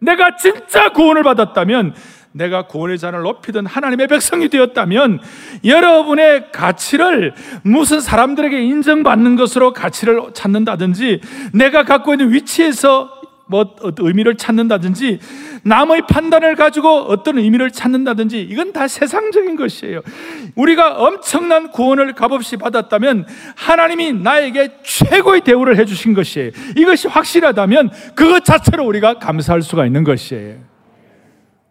내가 0.01 0.37
진짜 0.37 0.91
구원을 0.91 1.23
받았다면 1.23 1.95
내가 2.35 2.67
구원의 2.67 2.99
잔을 2.99 3.23
높이던 3.23 3.65
하나님의 3.65 4.09
백성이 4.09 4.49
되었다면 4.49 5.21
여러분의 5.65 6.51
가치를 6.51 7.33
무슨 7.63 8.01
사람들에게 8.01 8.61
인정받는 8.61 9.37
것으로 9.37 9.73
가치를 9.73 10.21
찾는다든지 10.35 11.21
내가 11.53 11.85
갖고 11.85 12.13
있는 12.13 12.33
위치에서 12.33 13.24
뭐 13.47 13.77
의미를 13.99 14.37
찾는다든지 14.37 15.21
남의 15.65 16.07
판단을 16.09 16.55
가지고 16.57 17.03
어떤 17.03 17.39
의미를 17.39 17.71
찾는다든지 17.71 18.41
이건 18.43 18.73
다 18.73 18.89
세상적인 18.89 19.57
것이에요. 19.57 20.01
우리가 20.55 20.97
엄청난 21.03 21.71
구원을 21.71 22.15
값없이 22.15 22.57
받았다면 22.57 23.27
하나님이 23.57 24.13
나에게 24.15 24.79
최고의 24.83 25.43
대우를 25.43 25.79
해 25.79 25.85
주신 25.85 26.15
것이에요. 26.15 26.51
이것이 26.77 27.09
확실하다면 27.09 27.91
그것 28.15 28.45
자체로 28.45 28.87
우리가 28.87 29.19
감사할 29.19 29.63
수가 29.63 29.87
있는 29.87 30.05
것이에요. 30.05 30.59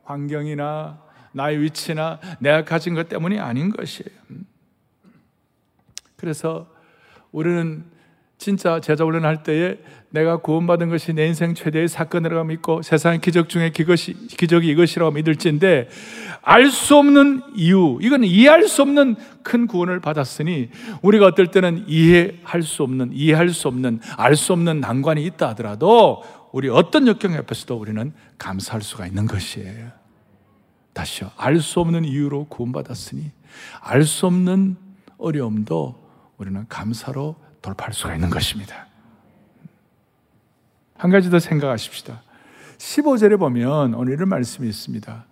환경이나 0.04 1.00
나의 1.32 1.62
위치나 1.62 2.20
내가 2.40 2.64
가진 2.64 2.94
것 2.94 3.10
때문이 3.10 3.40
아닌 3.40 3.72
것이에요. 3.72 4.10
그래서 6.16 6.68
우리는 7.32 7.84
진짜 8.38 8.80
제자 8.80 9.06
훈련할 9.06 9.44
때에 9.44 9.78
내가 10.10 10.38
구원받은 10.38 10.90
것이 10.90 11.14
내 11.14 11.26
인생 11.28 11.56
최대의 11.56 11.88
사건이라고 11.88 12.44
믿고 12.44 12.82
세상의 12.82 13.22
기적 13.22 13.50
중에 13.50 13.70
기것이, 13.72 14.14
기적이 14.28 14.70
이것이라고 14.70 15.12
믿을진데 15.12 15.90
알 16.42 16.70
수 16.70 16.98
없는 16.98 17.42
이유, 17.56 17.98
이건 18.02 18.24
이해할 18.24 18.68
수 18.68 18.82
없는 18.82 19.16
큰 19.44 19.66
구원을 19.66 20.02
받았으니 20.02 20.70
우리가 21.02 21.28
어떨 21.28 21.48
때는 21.48 21.86
이해할 21.88 22.64
수 22.64 22.84
없는, 22.84 23.12
이해할 23.14 23.50
수 23.50 23.68
없는, 23.70 24.02
알 24.18 24.36
수 24.36 24.54
없는 24.54 24.82
난관이 24.82 25.24
있다 25.26 25.50
하더라도 25.50 26.24
우리 26.52 26.70
어떤 26.70 27.08
역경 27.08 27.34
옆에서도 27.34 27.76
우리는 27.76 28.14
감사할 28.38 28.82
수가 28.82 29.08
있는 29.08 29.26
것이에요. 29.26 29.92
다시요. 30.94 31.32
알 31.38 31.60
수 31.60 31.80
없는 31.80 32.06
이유로 32.06 32.46
구원받았으니 32.50 33.32
알 33.82 34.04
수 34.04 34.28
없는 34.28 34.76
어려움도 35.18 35.96
우리는 36.38 36.66
감사로 36.68 37.36
돌파할 37.64 37.94
수가 37.94 38.14
있는 38.14 38.30
것입니다. 38.30 38.86
한 40.96 41.10
가지 41.10 41.32
더 41.32 41.40
생각하십시다. 41.40 42.22
15절에 42.78 43.40
보면 43.40 43.96
오늘 43.96 44.14
이런 44.14 44.30
말씀이 44.30 44.70
있습니다. 44.70 45.26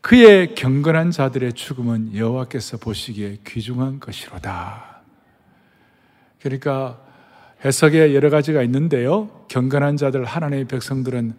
그의 0.00 0.54
경건한 0.54 1.10
자들의 1.10 1.52
죽음은 1.52 2.16
여호와께서 2.16 2.78
보시기에 2.78 3.38
귀중한 3.46 4.00
것이로다. 4.00 5.02
그러니까 6.40 7.00
해석에 7.64 8.14
여러 8.14 8.30
가지가 8.30 8.62
있는데요. 8.62 9.44
경건한 9.48 9.96
자들 9.96 10.24
하나님의 10.24 10.66
백성들은 10.66 11.34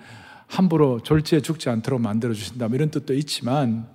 함부로 0.48 1.00
졸지에 1.02 1.40
죽지 1.40 1.70
않도록 1.70 2.02
만들어 2.02 2.34
주신다. 2.34 2.68
이런 2.68 2.90
뜻도 2.92 3.13
있지만 3.13 3.88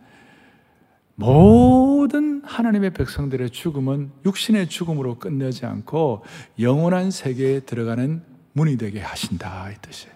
모든 1.23 2.43
하나님의 2.45 2.91
백성들의 2.91 3.51
죽음은 3.51 4.11
육신의 4.27 4.69
죽음으로 4.69 5.19
끝내지 5.21 5.67
않고 5.67 6.25
영원한 6.59 7.13
세계에 7.13 7.61
들어가는 7.61 8.23
문이 8.55 8.77
되게 8.77 9.01
하신다 9.01 9.71
이 9.71 9.77
뜻이에요. 9.81 10.13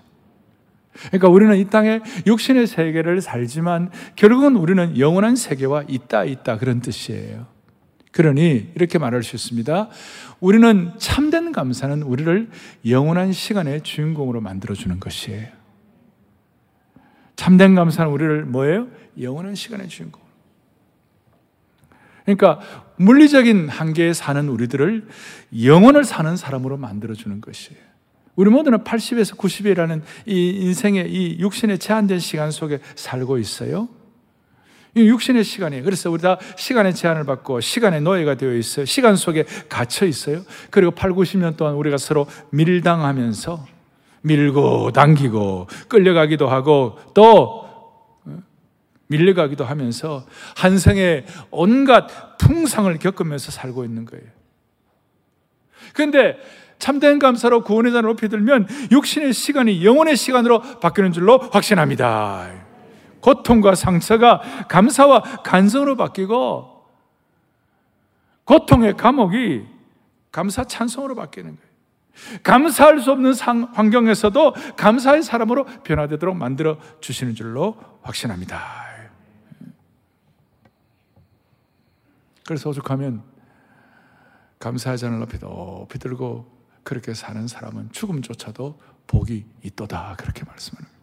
그러니까 1.08 1.28
우리는 1.28 1.56
이 1.56 1.66
땅에 1.66 2.00
육신의 2.26 2.66
세계를 2.66 3.20
살지만 3.20 3.90
결국은 4.16 4.56
우리는 4.56 4.98
영원한 4.98 5.36
세계와 5.36 5.84
있다 5.88 6.24
있다 6.24 6.58
그런 6.58 6.80
뜻이에요. 6.80 7.46
그러니 8.10 8.72
이렇게 8.74 8.98
말할 8.98 9.22
수 9.22 9.36
있습니다. 9.36 9.88
우리는 10.40 10.90
참된 10.98 11.52
감사는 11.52 12.02
우리를 12.02 12.48
영원한 12.88 13.32
시간의 13.32 13.82
주인공으로 13.82 14.40
만들어 14.40 14.74
주는 14.74 14.98
것이에요. 14.98 15.48
참된 17.36 17.74
감사는 17.74 18.10
우리를 18.10 18.46
뭐예요? 18.46 18.88
영원한 19.20 19.54
시간의 19.54 19.88
주인공. 19.88 20.25
그러니까 22.26 22.60
물리적인 22.96 23.68
한계에 23.68 24.12
사는 24.12 24.48
우리들을 24.48 25.06
영혼을 25.64 26.04
사는 26.04 26.36
사람으로 26.36 26.76
만들어주는 26.76 27.40
것이에요. 27.40 27.80
우리 28.34 28.50
모두는 28.50 28.84
80에서 28.84 29.36
90이라는 29.36 30.02
이 30.26 30.50
인생의 30.50 31.10
이 31.10 31.38
육신의 31.38 31.78
제한된 31.78 32.18
시간 32.18 32.50
속에 32.50 32.80
살고 32.94 33.38
있어요. 33.38 33.88
이 34.94 35.08
육신의 35.08 35.44
시간이에요. 35.44 35.84
그래서 35.84 36.10
우리 36.10 36.20
다 36.20 36.38
시간의 36.56 36.94
제한을 36.94 37.24
받고 37.24 37.60
시간의 37.60 38.00
노예가 38.02 38.34
되어 38.34 38.54
있어요. 38.54 38.84
시간 38.86 39.16
속에 39.16 39.44
갇혀 39.68 40.06
있어요. 40.06 40.42
그리고 40.70 40.90
8, 40.90 41.12
90년 41.12 41.56
동안 41.56 41.74
우리가 41.74 41.98
서로 41.98 42.26
밀당하면서 42.50 43.66
밀고 44.22 44.92
당기고 44.92 45.68
끌려가기도 45.88 46.48
하고 46.48 46.98
또 47.14 47.65
밀려가기도 49.08 49.64
하면서 49.64 50.26
한 50.56 50.78
생의 50.78 51.26
온갖 51.50 52.38
풍상을 52.38 52.96
겪으면서 52.98 53.50
살고 53.52 53.84
있는 53.84 54.04
거예요. 54.04 54.24
그런데 55.92 56.38
참된 56.78 57.18
감사로 57.18 57.62
구원의 57.62 57.92
잔을 57.92 58.08
높이 58.10 58.28
들면 58.28 58.68
육신의 58.90 59.32
시간이 59.32 59.84
영혼의 59.84 60.16
시간으로 60.16 60.60
바뀌는 60.80 61.12
줄로 61.12 61.38
확신합니다. 61.38 62.50
고통과 63.20 63.74
상처가 63.74 64.40
감사와 64.68 65.22
간성으로 65.42 65.96
바뀌고 65.96 66.76
고통의 68.44 68.96
감옥이 68.96 69.64
감사 70.30 70.64
찬송으로 70.64 71.14
바뀌는 71.14 71.56
거예요. 71.56 72.40
감사할 72.42 73.00
수 73.00 73.10
없는 73.12 73.34
상, 73.34 73.68
환경에서도 73.74 74.54
감사의 74.76 75.22
사람으로 75.22 75.64
변화되도록 75.84 76.36
만들어 76.36 76.78
주시는 77.00 77.34
줄로 77.34 77.76
확신합니다. 78.02 78.85
그래서 82.46 82.70
오죽하면 82.70 83.22
감사의 84.58 84.98
잔을 84.98 85.18
높이 85.18 85.38
높이 85.38 85.98
들고 85.98 86.46
그렇게 86.82 87.12
사는 87.14 87.46
사람은 87.46 87.90
죽음조차도 87.92 88.80
복이 89.06 89.44
있도다 89.62 90.14
그렇게 90.16 90.44
말씀하는 90.44 90.88
거예요. 90.88 90.96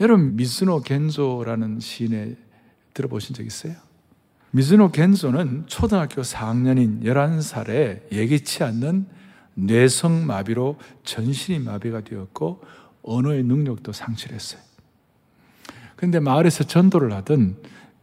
여러분 0.00 0.36
미즈노 0.36 0.80
겐조라는 0.80 1.80
시인에 1.80 2.36
들어보신 2.92 3.34
적 3.34 3.46
있어요? 3.46 3.74
미즈노 4.50 4.90
겐조는 4.90 5.64
초등학교 5.66 6.22
4학년인 6.22 7.04
11살에 7.04 8.12
예기치 8.12 8.64
않는 8.64 9.06
뇌성 9.54 10.26
마비로 10.26 10.78
전신이 11.04 11.60
마비가 11.60 12.00
되었고 12.00 12.62
언어의 13.02 13.44
능력도 13.44 13.92
상실했어요. 13.92 14.60
그런데 15.96 16.18
마을에서 16.18 16.64
전도를 16.64 17.12
하던 17.12 17.56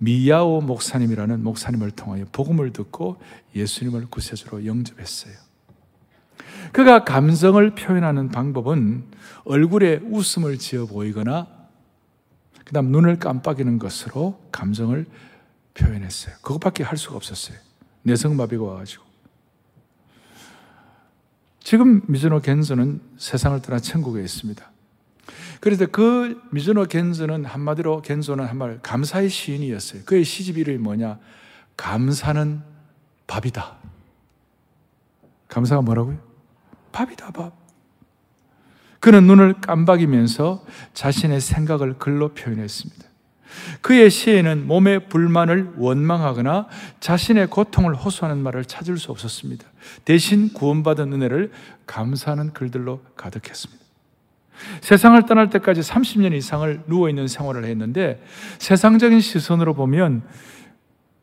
미야오 0.04 0.62
목사님이라는 0.62 1.44
목사님을 1.44 1.92
통하여 1.92 2.26
복음을 2.32 2.74
듣고 2.74 3.18
예수님을 3.56 4.08
구세주로 4.08 4.66
영접했어요. 4.66 5.34
그가 6.72 7.04
감성을 7.04 7.76
표현하는 7.76 8.30
방법은 8.30 9.04
얼굴에 9.44 9.98
웃음을 10.04 10.58
지어 10.58 10.88
보이거나 10.88 11.48
그다음 12.66 12.88
눈을 12.88 13.20
깜빡이는 13.20 13.78
것으로 13.78 14.42
감정을 14.52 15.06
표현했어요. 15.76 16.36
그것밖에 16.42 16.84
할 16.84 16.98
수가 16.98 17.16
없었어요. 17.18 17.58
내성마비가 18.02 18.64
와가지고. 18.64 19.04
지금 21.60 22.02
미즈노 22.08 22.40
겐서는 22.40 23.02
세상을 23.18 23.62
떠나 23.62 23.78
천국에 23.80 24.22
있습니다. 24.24 24.71
그래서 25.62 25.86
그 25.86 26.42
미즈노 26.52 26.86
겐조는 26.86 27.46
한마디로 27.46 28.02
겐조는 28.02 28.46
한말 28.46 28.80
감사의 28.82 29.30
시인이었어요. 29.30 30.02
그의 30.06 30.26
시집 30.26 30.58
이름이 30.58 30.80
뭐냐? 30.80 31.20
감사는 31.78 32.62
밥이다. 33.28 33.78
감사가 35.48 35.84
뭐라고요? 35.84 36.18
밥이다, 36.92 37.32
밥. 37.32 37.54
그는 39.00 39.28
눈을 39.28 39.62
깜박이면서 39.62 40.66
자신의 40.94 41.40
생각을 41.40 42.00
글로 42.00 42.34
표현했습니다. 42.34 43.06
그의 43.82 44.10
시에는 44.10 44.66
몸의 44.66 45.10
불만을 45.10 45.74
원망하거나 45.78 46.68
자신의 47.00 47.48
고통을 47.48 47.96
호소하는 47.96 48.42
말을 48.42 48.66
찾을 48.66 48.98
수 48.98 49.12
없었습니다. 49.12 49.68
대신 50.06 50.54
구원받은 50.54 51.14
은혜를 51.14 51.52
감사하는 51.86 52.54
글들로 52.54 53.02
가득했습니다. 53.16 53.82
세상을 54.82 55.24
떠날 55.26 55.50
때까지 55.50 55.82
30년 55.82 56.34
이상을 56.34 56.84
누워있는 56.88 57.28
생활을 57.28 57.66
했는데 57.66 58.24
세상적인 58.60 59.20
시선으로 59.20 59.74
보면 59.74 60.24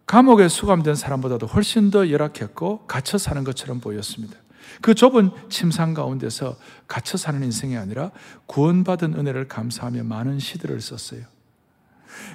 감옥에 0.07 0.49
수감된 0.49 0.95
사람보다도 0.95 1.47
훨씬 1.47 1.91
더 1.91 2.11
열악했고 2.11 2.87
갇혀 2.87 3.19
사는 3.19 3.45
것처럼 3.45 3.81
보였습니다. 3.81 4.37
그 4.81 4.95
좁은 4.95 5.31
침상 5.49 5.95
가운데서 5.95 6.57
갇혀 6.87 7.19
사는 7.19 7.43
인생이 7.43 7.77
아니라 7.77 8.11
구원받은 8.47 9.15
은혜를 9.15 9.49
감사하며 9.49 10.05
많은 10.05 10.39
시들을 10.39 10.81
썼어요. 10.81 11.23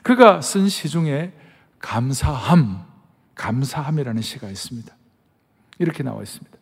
그가 0.04 0.42
쓴 0.42 0.68
시 0.68 0.90
중에 0.90 1.34
감사함, 1.80 2.86
감사함이라는 3.36 4.22
시가 4.22 4.50
있습니다. 4.50 4.96
이렇게 5.80 6.04
나와 6.04 6.22
있습니다. 6.22 6.58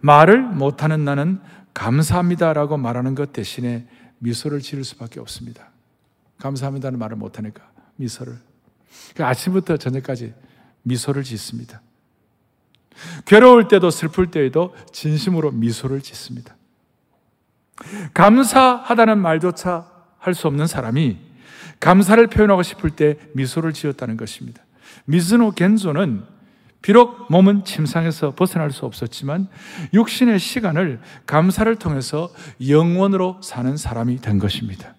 말을 0.00 0.42
못하는 0.42 1.04
나는 1.04 1.40
감사합니다라고 1.76 2.78
말하는 2.78 3.14
것 3.14 3.34
대신에 3.34 3.86
미소를 4.18 4.60
지을 4.60 4.82
수밖에 4.82 5.20
없습니다. 5.20 5.68
감사합니다는 6.38 6.98
말을 6.98 7.18
못하니까 7.18 7.70
미소를. 7.96 8.38
그 9.14 9.24
아침부터 9.24 9.76
저녁까지 9.76 10.32
미소를 10.82 11.22
짓습니다. 11.22 11.82
괴로울 13.26 13.68
때도 13.68 13.90
슬플 13.90 14.30
때에도 14.30 14.74
진심으로 14.90 15.50
미소를 15.52 16.00
짓습니다. 16.00 16.56
감사하다는 18.14 19.18
말조차 19.18 19.92
할 20.18 20.34
수 20.34 20.48
없는 20.48 20.66
사람이 20.66 21.18
감사를 21.78 22.26
표현하고 22.26 22.62
싶을 22.62 22.90
때 22.90 23.16
미소를 23.34 23.74
지었다는 23.74 24.16
것입니다. 24.16 24.64
미즈노 25.04 25.52
겐조는 25.52 26.24
비록 26.86 27.26
몸은 27.32 27.64
침상에서 27.64 28.36
벗어날 28.36 28.70
수 28.70 28.86
없었지만 28.86 29.48
육신의 29.92 30.38
시간을 30.38 31.00
감사를 31.26 31.74
통해서 31.74 32.30
영원으로 32.64 33.40
사는 33.42 33.76
사람이 33.76 34.18
된 34.18 34.38
것입니다. 34.38 34.94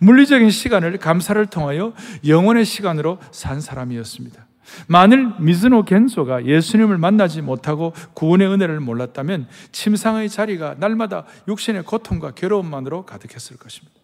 물리적인 0.00 0.50
시간을 0.50 0.98
감사를 0.98 1.46
통하여 1.46 1.94
영원의 2.26 2.66
시간으로 2.66 3.18
산 3.30 3.62
사람이었습니다. 3.62 4.46
만일 4.86 5.32
미즈노 5.40 5.86
겐소가 5.86 6.44
예수님을 6.44 6.98
만나지 6.98 7.40
못하고 7.40 7.94
구원의 8.12 8.48
은혜를 8.48 8.78
몰랐다면 8.80 9.48
침상의 9.72 10.28
자리가 10.28 10.74
날마다 10.78 11.24
육신의 11.48 11.84
고통과 11.84 12.32
괴로움만으로 12.32 13.06
가득했을 13.06 13.56
것입니다. 13.56 13.98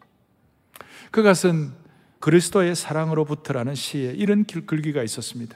쓴 1.35 1.72
그리스도의 2.20 2.74
사랑으로부터라는 2.74 3.74
시에 3.74 4.14
이런 4.16 4.46
글귀가 4.46 5.03
있었습니다. 5.03 5.55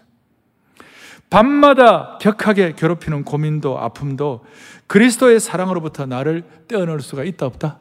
밤마다 1.32 2.18
격하게 2.18 2.74
괴롭히는 2.74 3.24
고민도 3.24 3.78
아픔도 3.78 4.44
그리스도의 4.86 5.40
사랑으로부터 5.40 6.04
나를 6.04 6.44
떼어놓을 6.68 7.00
수가 7.00 7.24
있다 7.24 7.46
없다? 7.46 7.78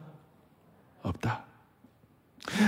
없다. 1.02 1.44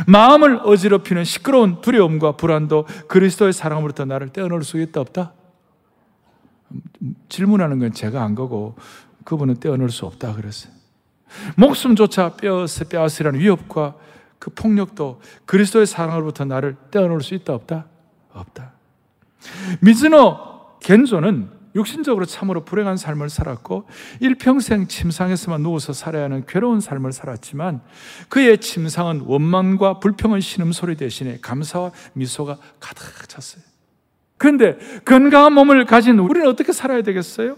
마음을 0.07 0.59
어지럽히는 0.61 1.23
시끄러운 1.23 1.79
두려움과 1.79 2.33
불안도 2.33 2.85
그리스도의 3.07 3.53
사랑으로부터 3.53 4.03
나를 4.03 4.33
떼어놓을 4.33 4.65
수 4.65 4.77
있다 4.77 4.99
없다? 4.99 5.31
질문하는 7.29 7.79
건 7.79 7.93
제가 7.93 8.21
한 8.21 8.35
거고 8.35 8.75
그분은 9.23 9.61
떼어놓을 9.61 9.89
수 9.89 10.05
없다 10.05 10.35
그랬어요. 10.35 10.73
목숨조차 11.55 12.35
빼앗, 12.35 12.67
빼앗으라는 12.89 13.39
위협과 13.39 13.95
그 14.37 14.49
폭력도 14.49 15.21
그리스도의 15.45 15.87
사랑으로부터 15.87 16.43
나를 16.43 16.75
떼어놓을 16.91 17.21
수 17.21 17.35
있다 17.35 17.53
없다? 17.53 17.85
없다. 18.33 18.73
미즈노 19.79 20.52
겐조는 20.83 21.49
육신적으로 21.75 22.25
참으로 22.25 22.63
불행한 22.63 22.97
삶을 22.97 23.29
살았고 23.29 23.87
일평생 24.19 24.87
침상에서만 24.87 25.63
누워서 25.63 25.91
살아야 25.91 26.25
하는 26.25 26.45
괴로운 26.45 26.79
삶을 26.79 27.11
살았지만 27.11 27.81
그의 28.29 28.59
침상은 28.59 29.21
원망과 29.21 29.99
불평의 29.99 30.41
신음소리 30.41 30.95
대신에 30.97 31.39
감사와 31.41 31.91
미소가 32.13 32.59
가득 32.79 33.27
찼어요. 33.27 33.63
그런데 34.37 34.77
건강한 35.05 35.53
몸을 35.53 35.85
가진 35.85 36.19
우리는 36.19 36.47
어떻게 36.47 36.73
살아야 36.73 37.01
되겠어요? 37.01 37.57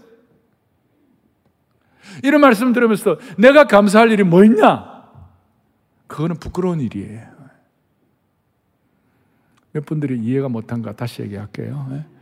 이런 2.22 2.40
말씀 2.40 2.72
들으면서 2.72 3.18
내가 3.36 3.66
감사할 3.66 4.10
일이 4.12 4.22
뭐 4.22 4.44
있냐? 4.44 5.04
그거는 6.06 6.36
부끄러운 6.36 6.80
일이에요. 6.80 7.36
몇 9.72 9.84
분들이 9.84 10.18
이해가 10.18 10.48
못한가 10.48 10.96
다시 10.96 11.20
얘기할게요. 11.22 12.15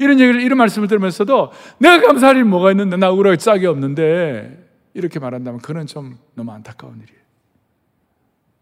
예? 0.00 0.04
이런 0.04 0.20
얘기를, 0.20 0.40
이런 0.40 0.58
말씀을 0.58 0.88
들으면서도 0.88 1.52
내가 1.78 2.06
감사할 2.06 2.36
일이 2.36 2.44
뭐가 2.44 2.70
있는데 2.72 2.96
나 2.96 3.10
우울하게 3.10 3.36
짝이 3.36 3.66
없는데 3.66 4.68
이렇게 4.94 5.18
말한다면 5.18 5.60
그는 5.60 5.86
좀 5.86 6.18
너무 6.34 6.52
안타까운 6.52 6.94
일이에요. 6.96 7.20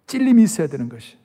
찔림이 0.07 0.43
있어야 0.43 0.67
되는 0.67 0.89
것이. 0.89 1.17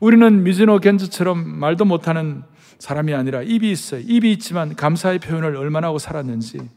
우리는 0.00 0.42
미즈노 0.42 0.78
겐즈처럼 0.78 1.58
말도 1.58 1.84
못하는 1.84 2.42
사람이 2.78 3.14
아니라 3.14 3.42
입이 3.42 3.70
있어요. 3.70 4.02
입이 4.04 4.32
있지만 4.32 4.74
감사의 4.76 5.20
표현을 5.20 5.56
얼마나 5.56 5.88
하고 5.88 5.98
살았는지. 5.98 6.68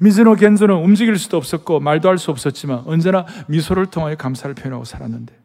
미즈노 0.00 0.34
겐즈는 0.34 0.74
움직일 0.74 1.16
수도 1.18 1.36
없었고 1.36 1.80
말도 1.80 2.08
할 2.08 2.18
수 2.18 2.30
없었지만 2.30 2.84
언제나 2.86 3.26
미소를 3.48 3.86
통하여 3.86 4.16
감사를 4.16 4.54
표현하고 4.54 4.84
살았는데. 4.84 5.43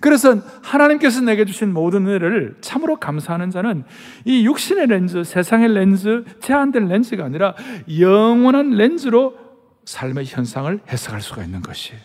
그래서 0.00 0.36
하나님께서 0.62 1.20
내게 1.20 1.44
주신 1.44 1.72
모든 1.72 2.06
은혜를 2.06 2.56
참으로 2.60 2.96
감사하는 2.96 3.50
자는 3.50 3.84
이 4.24 4.46
육신의 4.46 4.86
렌즈, 4.86 5.22
세상의 5.22 5.74
렌즈, 5.74 6.24
제한된 6.40 6.88
렌즈가 6.88 7.24
아니라 7.24 7.54
영원한 7.98 8.70
렌즈로 8.70 9.36
삶의 9.84 10.24
현상을 10.26 10.80
해석할 10.88 11.20
수가 11.20 11.44
있는 11.44 11.60
것이에요. 11.60 12.00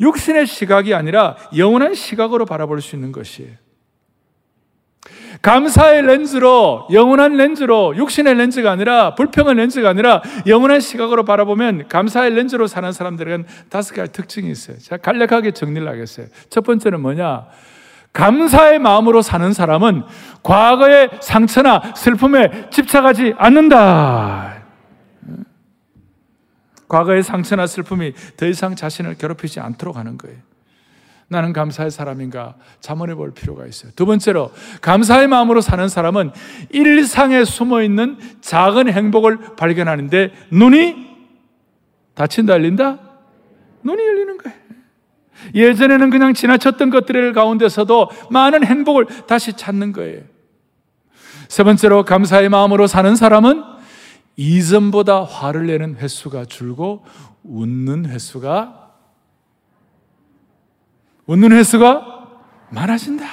육신의 0.00 0.46
시각이 0.46 0.94
아니라 0.94 1.36
영원한 1.56 1.94
시각으로 1.94 2.44
바라볼 2.44 2.80
수 2.80 2.96
있는 2.96 3.12
것이에요. 3.12 3.52
감사의 5.42 6.02
렌즈로, 6.02 6.86
영원한 6.92 7.36
렌즈로, 7.36 7.96
육신의 7.96 8.34
렌즈가 8.36 8.70
아니라, 8.70 9.16
불평의 9.16 9.56
렌즈가 9.56 9.90
아니라, 9.90 10.22
영원한 10.46 10.80
시각으로 10.80 11.24
바라보면, 11.24 11.88
감사의 11.88 12.32
렌즈로 12.34 12.68
사는 12.68 12.90
사람들은 12.92 13.46
다섯 13.68 13.94
가지 13.94 14.12
특징이 14.12 14.50
있어요. 14.50 14.78
제가 14.78 14.98
간략하게 14.98 15.50
정리를 15.50 15.86
하겠어요. 15.86 16.26
첫 16.48 16.62
번째는 16.62 17.00
뭐냐? 17.00 17.46
감사의 18.12 18.78
마음으로 18.78 19.20
사는 19.22 19.52
사람은 19.52 20.04
과거의 20.42 21.10
상처나 21.20 21.92
슬픔에 21.96 22.68
집착하지 22.70 23.34
않는다. 23.36 24.62
과거의 26.88 27.22
상처나 27.22 27.66
슬픔이 27.66 28.12
더 28.36 28.46
이상 28.46 28.76
자신을 28.76 29.16
괴롭히지 29.16 29.60
않도록 29.60 29.96
하는 29.96 30.18
거예요. 30.18 30.36
나는 31.32 31.54
감사의 31.54 31.90
사람인가 31.90 32.56
자문해 32.80 33.14
볼 33.14 33.32
필요가 33.32 33.66
있어요. 33.66 33.90
두 33.96 34.04
번째로 34.04 34.52
감사의 34.82 35.28
마음으로 35.28 35.62
사는 35.62 35.88
사람은 35.88 36.30
일상에 36.70 37.44
숨어 37.44 37.82
있는 37.82 38.18
작은 38.42 38.92
행복을 38.92 39.56
발견하는데 39.56 40.32
눈이 40.50 41.12
닫힌다 42.14 42.52
열린다? 42.52 42.98
눈이 43.82 44.00
열리는 44.00 44.36
거예요. 44.38 44.58
예전에는 45.54 46.10
그냥 46.10 46.34
지나쳤던 46.34 46.90
것들 46.90 47.32
가운데서도 47.32 48.10
많은 48.30 48.64
행복을 48.64 49.06
다시 49.26 49.54
찾는 49.54 49.92
거예요. 49.92 50.20
세 51.48 51.64
번째로 51.64 52.04
감사의 52.04 52.50
마음으로 52.50 52.86
사는 52.86 53.16
사람은 53.16 53.64
이전보다 54.36 55.24
화를 55.24 55.66
내는 55.66 55.96
횟수가 55.96 56.44
줄고 56.44 57.04
웃는 57.42 58.06
횟수가 58.06 58.81
웃는 61.26 61.52
횟수가 61.52 62.30
많아진다. 62.70 63.24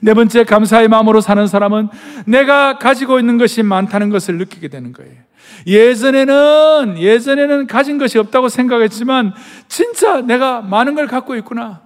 네 0.00 0.14
번째 0.14 0.44
감사의 0.44 0.88
마음으로 0.88 1.20
사는 1.20 1.46
사람은 1.46 1.88
내가 2.26 2.78
가지고 2.78 3.18
있는 3.18 3.38
것이 3.38 3.62
많다는 3.62 4.10
것을 4.10 4.38
느끼게 4.38 4.68
되는 4.68 4.92
거예요. 4.92 5.22
예전에는 5.66 6.96
예전에는 6.98 7.66
가진 7.66 7.98
것이 7.98 8.18
없다고 8.18 8.48
생각했지만 8.48 9.32
진짜 9.68 10.20
내가 10.20 10.60
많은 10.60 10.94
걸 10.94 11.06
갖고 11.06 11.36
있구나. 11.36 11.82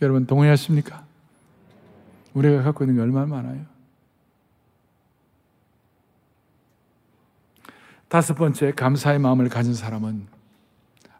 여러분 0.00 0.26
동의하십니까? 0.26 1.04
우리가 2.32 2.62
갖고 2.62 2.84
있는 2.84 2.96
게 2.96 3.02
얼마나 3.02 3.26
많아요? 3.26 3.66
다섯 8.10 8.34
번째, 8.34 8.72
감사의 8.72 9.20
마음을 9.20 9.48
가진 9.48 9.72
사람은 9.72 10.26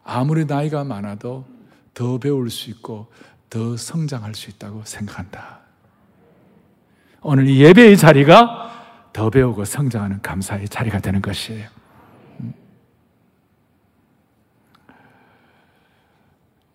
아무리 0.03 0.43
나이가 0.43 0.83
많아도 0.83 1.45
더 1.93 2.17
배울 2.17 2.49
수 2.49 2.69
있고 2.69 3.09
더 3.49 3.77
성장할 3.77 4.35
수 4.35 4.49
있다고 4.49 4.83
생각한다. 4.83 5.61
오늘 7.21 7.47
이 7.47 7.63
예배의 7.63 7.95
자리가 7.95 9.09
더 9.13 9.29
배우고 9.29 9.63
성장하는 9.63 10.21
감사의 10.21 10.67
자리가 10.67 10.99
되는 10.99 11.21
것이에요. 11.21 11.69
음. 12.41 12.53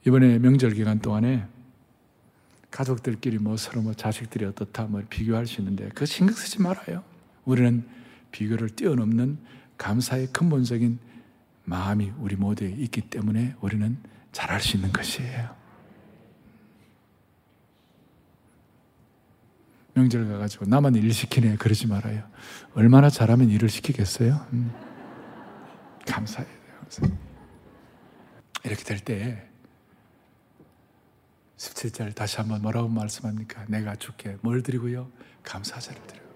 이번에 0.06 0.38
명절 0.38 0.72
기간 0.72 0.98
동안에 0.98 1.44
가족들끼리 2.70 3.36
뭐 3.36 3.58
서로 3.58 3.82
뭐 3.82 3.92
자식들이 3.92 4.46
어떻다 4.46 4.84
뭐 4.84 5.02
비교할 5.10 5.46
수 5.46 5.60
있는데 5.60 5.90
그 5.94 6.06
신경 6.06 6.34
쓰지 6.34 6.62
말아요. 6.62 7.04
우리는 7.44 7.86
비교를 8.32 8.70
뛰어넘는 8.70 9.55
감사의 9.78 10.28
근본적인 10.28 10.98
마음이 11.64 12.12
우리 12.18 12.36
모두에 12.36 12.68
있기 12.68 13.02
때문에 13.02 13.54
우리는 13.60 13.96
잘할 14.32 14.60
수 14.60 14.76
있는 14.76 14.92
것이에요. 14.92 15.54
명절 19.94 20.28
가가지고 20.28 20.66
나만 20.66 20.94
일 20.94 21.12
시키네 21.12 21.56
그러지 21.56 21.86
말아요. 21.86 22.22
얼마나 22.74 23.08
잘하면 23.08 23.48
일을 23.48 23.68
시키겠어요? 23.68 24.46
음. 24.52 24.72
감사해요. 26.06 26.48
이렇게 28.64 28.84
될 28.84 28.98
때 29.00 29.48
17절 31.56 32.14
다시 32.14 32.36
한번 32.36 32.60
뭐라고 32.62 32.88
말씀합니까? 32.88 33.64
내가 33.68 33.96
주께 33.96 34.36
뭘 34.42 34.62
드리고요? 34.62 35.10
감사자를 35.42 36.00
드려요. 36.06 36.26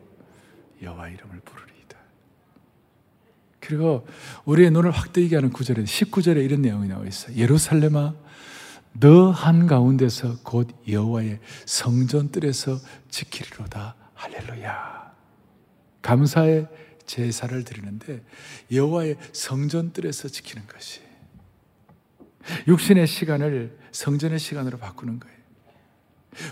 여호와 0.83 1.09
이름을 1.09 1.41
부르리이다. 1.41 1.70
그리고 3.71 4.05
우리의 4.47 4.73
눈을 4.73 4.91
확 4.91 5.13
뜨이게 5.13 5.37
하는 5.37 5.51
구절에 5.51 5.85
19절에 5.85 6.45
이런 6.45 6.61
내용이 6.61 6.89
나와 6.89 7.07
있어요. 7.07 7.37
예루살렘아 7.37 8.15
너 8.93 9.31
한가운데서 9.31 10.39
곧 10.43 10.69
여호와의 10.89 11.39
성전 11.67 12.33
뜰에서 12.33 12.81
지키리로다. 13.11 13.95
할렐루야. 14.15 15.13
감사의 16.03 16.67
제사를 17.07 17.63
드리는데 17.63 18.25
여호와의 18.73 19.17
성전 19.33 19.93
뜰에서 19.93 20.27
지키는 20.27 20.67
것이 20.67 21.01
육신의 22.67 23.07
시간을 23.07 23.79
성전의 23.93 24.41
시간으로 24.41 24.79
바꾸는 24.79 25.21
거예요. 25.21 25.37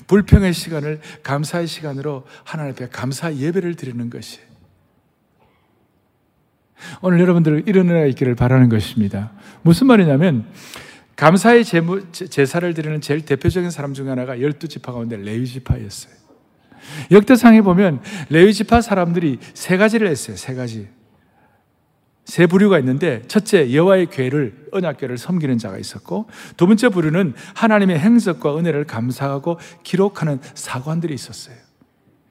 불평의 0.07 0.55
시간을 0.55 1.01
감사의 1.25 1.67
시간으로 1.67 2.27
하나님 2.45 2.75
앞에 2.75 2.89
감사 2.91 3.35
예배를 3.35 3.75
드리는 3.75 4.09
것이 4.09 4.48
오늘 7.01 7.21
여러분들 7.21 7.65
이런 7.67 7.89
은혜가 7.89 8.07
있기를 8.07 8.35
바라는 8.35 8.69
것입니다. 8.69 9.33
무슨 9.63 9.87
말이냐면 9.87 10.47
감사의 11.17 11.65
제무, 11.65 12.13
제사를 12.13 12.73
드리는 12.75 13.01
제일 13.01 13.25
대표적인 13.25 13.71
사람 13.71 13.95
중 13.95 14.09
하나가 14.09 14.41
열두 14.41 14.69
지파 14.69 14.93
가운데 14.93 15.17
레위 15.17 15.47
지파였어요. 15.47 16.15
역대상에 17.11 17.61
보면 17.63 18.01
레위 18.31 18.55
지파 18.55 18.81
사람들이 18.81 19.39
세 19.55 19.77
가지를 19.77 20.09
했어요. 20.09 20.37
세 20.37 20.55
가지. 20.55 20.89
세 22.25 22.47
부류가 22.47 22.79
있는데 22.81 23.23
첫째 23.27 23.75
여호와의 23.75 24.11
괴를 24.11 24.69
언약궤를 24.71 25.17
섬기는 25.17 25.57
자가 25.57 25.79
있었고 25.79 26.29
두 26.59 26.67
번째 26.67 26.91
부류는 26.91 27.35
하나님의 27.55 27.99
행적과 27.99 28.57
은혜를 28.59 28.85
감사하고 28.85 29.59
기록하는 29.83 30.39
사관들이 30.55 31.15
있었어요. 31.15 31.57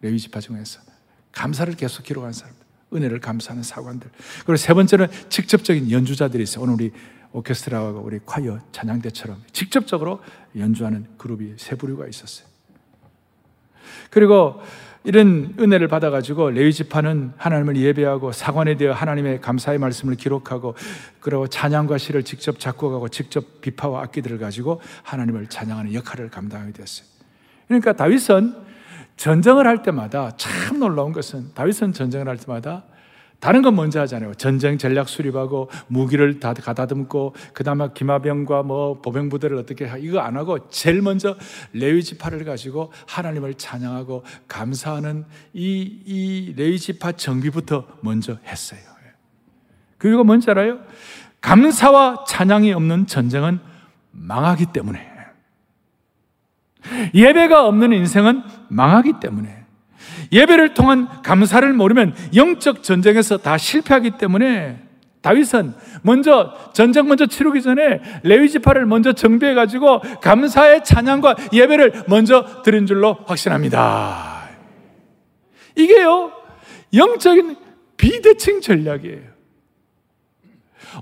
레위 0.01 0.19
지파 0.19 0.39
중에서 0.39 0.81
감사를 1.31 1.73
계속 1.75 2.03
기록하는 2.03 2.31
사람들, 2.31 2.57
은혜를 2.93 3.19
감사하는 3.19 3.63
사관들. 3.63 4.10
그리고 4.39 4.56
세 4.56 4.73
번째는 4.73 5.08
직접적인 5.30 5.91
연주자들이 5.91 6.43
있어요. 6.43 6.63
오늘 6.63 6.76
우리 6.76 6.91
오케스트라하고 7.34 8.00
우리 8.00 8.19
콰이어 8.19 8.60
찬양대처럼 8.71 9.43
직접적으로 9.52 10.21
연주하는 10.56 11.06
그룹이 11.17 11.56
세 11.58 11.76
부류가 11.76 12.08
있었어요. 12.08 12.47
그리고 14.10 14.62
이런 15.04 15.56
은혜를 15.58 15.88
받아가지고 15.88 16.50
레위 16.50 16.73
지파는 16.73 17.34
하나님을 17.38 17.78
예배하고 17.78 18.34
사관에 18.34 18.76
대해 18.76 18.91
하나님의 18.91 19.39
감사의 19.39 19.78
말씀을 19.78 20.15
기록하고 20.15 20.76
그리고 21.21 21.47
찬양과 21.47 21.97
시를 21.97 22.23
직접 22.23 22.60
작곡하고 22.60 23.08
직접 23.08 23.62
비파와 23.62 24.02
악기들을 24.04 24.38
가지고 24.38 24.82
하나님을 25.04 25.47
찬양하는 25.47 25.93
역할을 25.93 26.30
감당하게 26.30 26.73
되었어요. 26.73 27.08
그러니까 27.67 27.93
다윗은 27.93 28.66
전쟁을 29.17 29.67
할 29.67 29.82
때마다 29.82 30.32
참 30.38 30.80
놀라운 30.80 31.12
것은 31.12 31.53
다윗은 31.53 31.93
전쟁을 31.93 32.27
할 32.30 32.38
때마다 32.38 32.84
다른 33.39 33.62
건 33.62 33.75
먼저 33.75 33.99
하잖아요. 34.01 34.34
전쟁 34.34 34.77
전략 34.77 35.10
수립하고 35.10 35.69
무기를 35.88 36.39
다 36.39 36.53
가다듬고 36.53 37.36
그다음에 37.53 37.89
기마병과 37.93 38.63
뭐 38.63 38.99
보병 39.01 39.30
부대를 39.30 39.58
어떻게 39.58 39.86
하 39.86 39.97
이거 39.97 40.19
안 40.19 40.38
하고 40.38 40.69
제일 40.69 41.01
먼저 41.01 41.36
레위 41.73 42.03
지파를 42.03 42.45
가지고 42.45 42.91
하나님을 43.08 43.56
찬양하고 43.56 44.23
감사하는 44.47 45.25
이, 45.53 46.01
이 46.06 46.53
레위 46.56 46.80
지파 46.80 47.12
정비부터 47.12 47.86
먼저 48.01 48.38
했어요. 48.45 48.80
그리고 49.97 50.23
뭔지 50.23 50.49
알아요? 50.49 50.80
감사와 51.41 52.25
찬양이 52.27 52.71
없는 52.73 53.08
전쟁은 53.08 53.60
망하기 54.12 54.67
때문에 54.67 55.16
예배가 57.13 57.65
없는 57.67 57.93
인생은 57.93 58.43
망하기 58.69 59.13
때문에 59.19 59.58
예배를 60.32 60.73
통한 60.73 61.08
감사를 61.23 61.71
모르면 61.73 62.15
영적 62.36 62.84
전쟁에서 62.84 63.38
다 63.38 63.58
실패하기 63.58 64.12
때문에 64.12 64.88
다윗은 65.21 65.73
먼저 66.04 66.54
전쟁 66.73 67.08
먼저 67.08 67.26
치르기 67.26 67.62
전에 67.62 68.02
레위 68.23 68.50
지파를 68.50 68.86
먼저 68.86 69.13
정비해 69.13 69.54
가지고 69.54 70.00
감사의 70.21 70.84
찬양과 70.84 71.36
예배를 71.52 72.04
먼저 72.08 72.62
드린 72.63 72.86
줄로 72.86 73.17
확신합니다. 73.26 74.47
이게요 75.76 76.32
영적인 76.93 77.56
비대칭 77.97 78.62
전략이에요. 78.62 79.26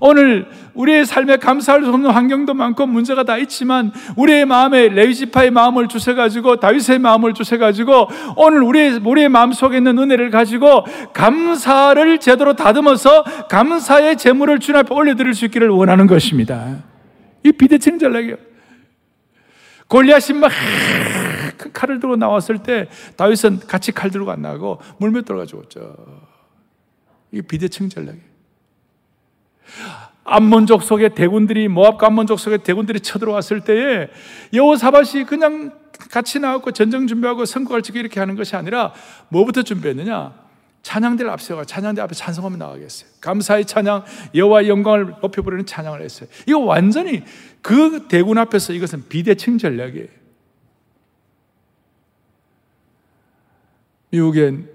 오늘 0.00 0.46
우리의 0.74 1.06
삶에 1.06 1.36
감사할 1.36 1.82
수 1.82 1.88
없는 1.88 2.10
환경도 2.10 2.54
많고 2.54 2.86
문제가 2.86 3.22
다 3.22 3.38
있지만 3.38 3.92
우리의 4.16 4.44
마음에 4.44 4.88
레위지파의 4.88 5.50
마음을 5.50 5.88
주셔 5.88 6.14
가지고 6.14 6.56
다윗의 6.56 6.98
마음을 6.98 7.34
주셔 7.34 7.56
가지고 7.58 8.08
오늘 8.36 8.62
우리의, 8.62 9.00
우리의 9.04 9.28
마음 9.28 9.52
속에 9.52 9.78
있는 9.78 9.98
은혜를 9.98 10.30
가지고 10.30 10.84
감사를 11.12 12.18
제대로 12.18 12.54
다듬어서 12.54 13.24
감사의 13.48 14.16
재물을 14.16 14.58
주님 14.58 14.80
앞에 14.80 14.94
올려드릴 14.94 15.34
수 15.34 15.44
있기를 15.46 15.68
원하는 15.68 16.06
것입니다. 16.06 16.82
이 17.44 17.52
비대칭 17.52 17.98
전략이에요. 17.98 18.36
골리앗이 19.88 20.38
막큰 20.38 21.72
칼을 21.72 22.00
들고 22.00 22.16
나왔을 22.16 22.58
때 22.58 22.88
다윗은 23.16 23.60
같이 23.60 23.92
칼 23.92 24.10
들고 24.10 24.30
안 24.30 24.42
나가고 24.42 24.80
물며 24.98 25.22
들어가 25.22 25.46
죽었죠. 25.46 25.94
이 27.32 27.40
비대칭 27.40 27.88
전략이에요. 27.88 28.35
암몬족 30.24 30.82
속의 30.82 31.14
대군들이 31.14 31.68
모압과 31.68 32.08
암몬족 32.08 32.40
속의 32.40 32.58
대군들이 32.58 33.00
쳐들어왔을 33.00 33.60
때에 33.60 34.08
여호사밧이 34.52 35.24
그냥 35.24 35.72
같이 36.10 36.40
나왔고 36.40 36.72
전쟁 36.72 37.06
준비하고 37.06 37.44
선거를 37.44 37.82
지고 37.82 37.98
이렇게 37.98 38.20
하는 38.20 38.34
것이 38.34 38.56
아니라 38.56 38.92
뭐부터 39.28 39.62
준비했느냐? 39.62 40.46
찬양대를 40.82 41.30
앞세워 41.32 41.64
찬양대 41.64 42.00
앞에 42.00 42.14
찬송하면 42.14 42.60
나가겠어요. 42.60 43.10
감사의 43.20 43.64
찬양, 43.64 44.04
여호와의 44.34 44.68
영광을 44.68 45.16
높여 45.20 45.42
부르는 45.42 45.66
찬양을 45.66 46.00
했어요. 46.00 46.28
이거 46.46 46.60
완전히 46.60 47.24
그 47.60 48.06
대군 48.06 48.38
앞에서 48.38 48.72
이것은 48.72 49.08
비대칭 49.08 49.58
전략이에요. 49.58 50.06
미국엔 54.10 54.70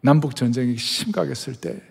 남북 0.00 0.36
전쟁이 0.36 0.76
심각했을 0.76 1.56
때 1.56 1.89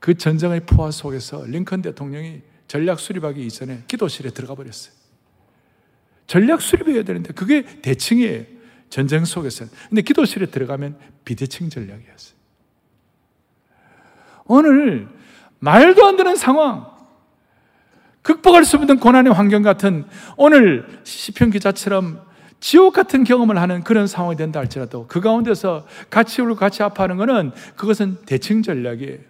그 0.00 0.14
전쟁의 0.14 0.60
포화 0.60 0.90
속에서 0.90 1.44
링컨 1.44 1.82
대통령이 1.82 2.40
전략 2.66 2.98
수립하기 2.98 3.44
이전에 3.46 3.84
기도실에 3.86 4.30
들어가 4.30 4.54
버렸어요. 4.54 4.94
전략 6.26 6.62
수립해야 6.62 7.02
되는데 7.02 7.32
그게 7.32 7.64
대칭이에요. 7.82 8.44
전쟁 8.88 9.24
속에서. 9.24 9.66
근데 9.88 10.02
기도실에 10.02 10.46
들어가면 10.46 10.96
비대칭 11.24 11.68
전략이었어요. 11.68 12.34
오늘 14.46 15.08
말도 15.60 16.04
안 16.06 16.16
되는 16.16 16.34
상황, 16.34 16.90
극복할 18.22 18.64
수 18.64 18.76
없는 18.76 18.98
고난의 18.98 19.32
환경 19.32 19.62
같은 19.62 20.04
오늘 20.36 20.86
시편 21.04 21.50
기자처럼 21.50 22.24
지옥 22.58 22.94
같은 22.94 23.24
경험을 23.24 23.60
하는 23.60 23.82
그런 23.82 24.06
상황이 24.06 24.36
된다 24.36 24.60
할지라도 24.60 25.06
그 25.06 25.20
가운데서 25.20 25.86
같이 26.10 26.42
울고 26.42 26.56
같이 26.56 26.82
아파하는 26.82 27.16
것은 27.16 27.52
그것은 27.76 28.18
대칭 28.26 28.62
전략이에요. 28.62 29.29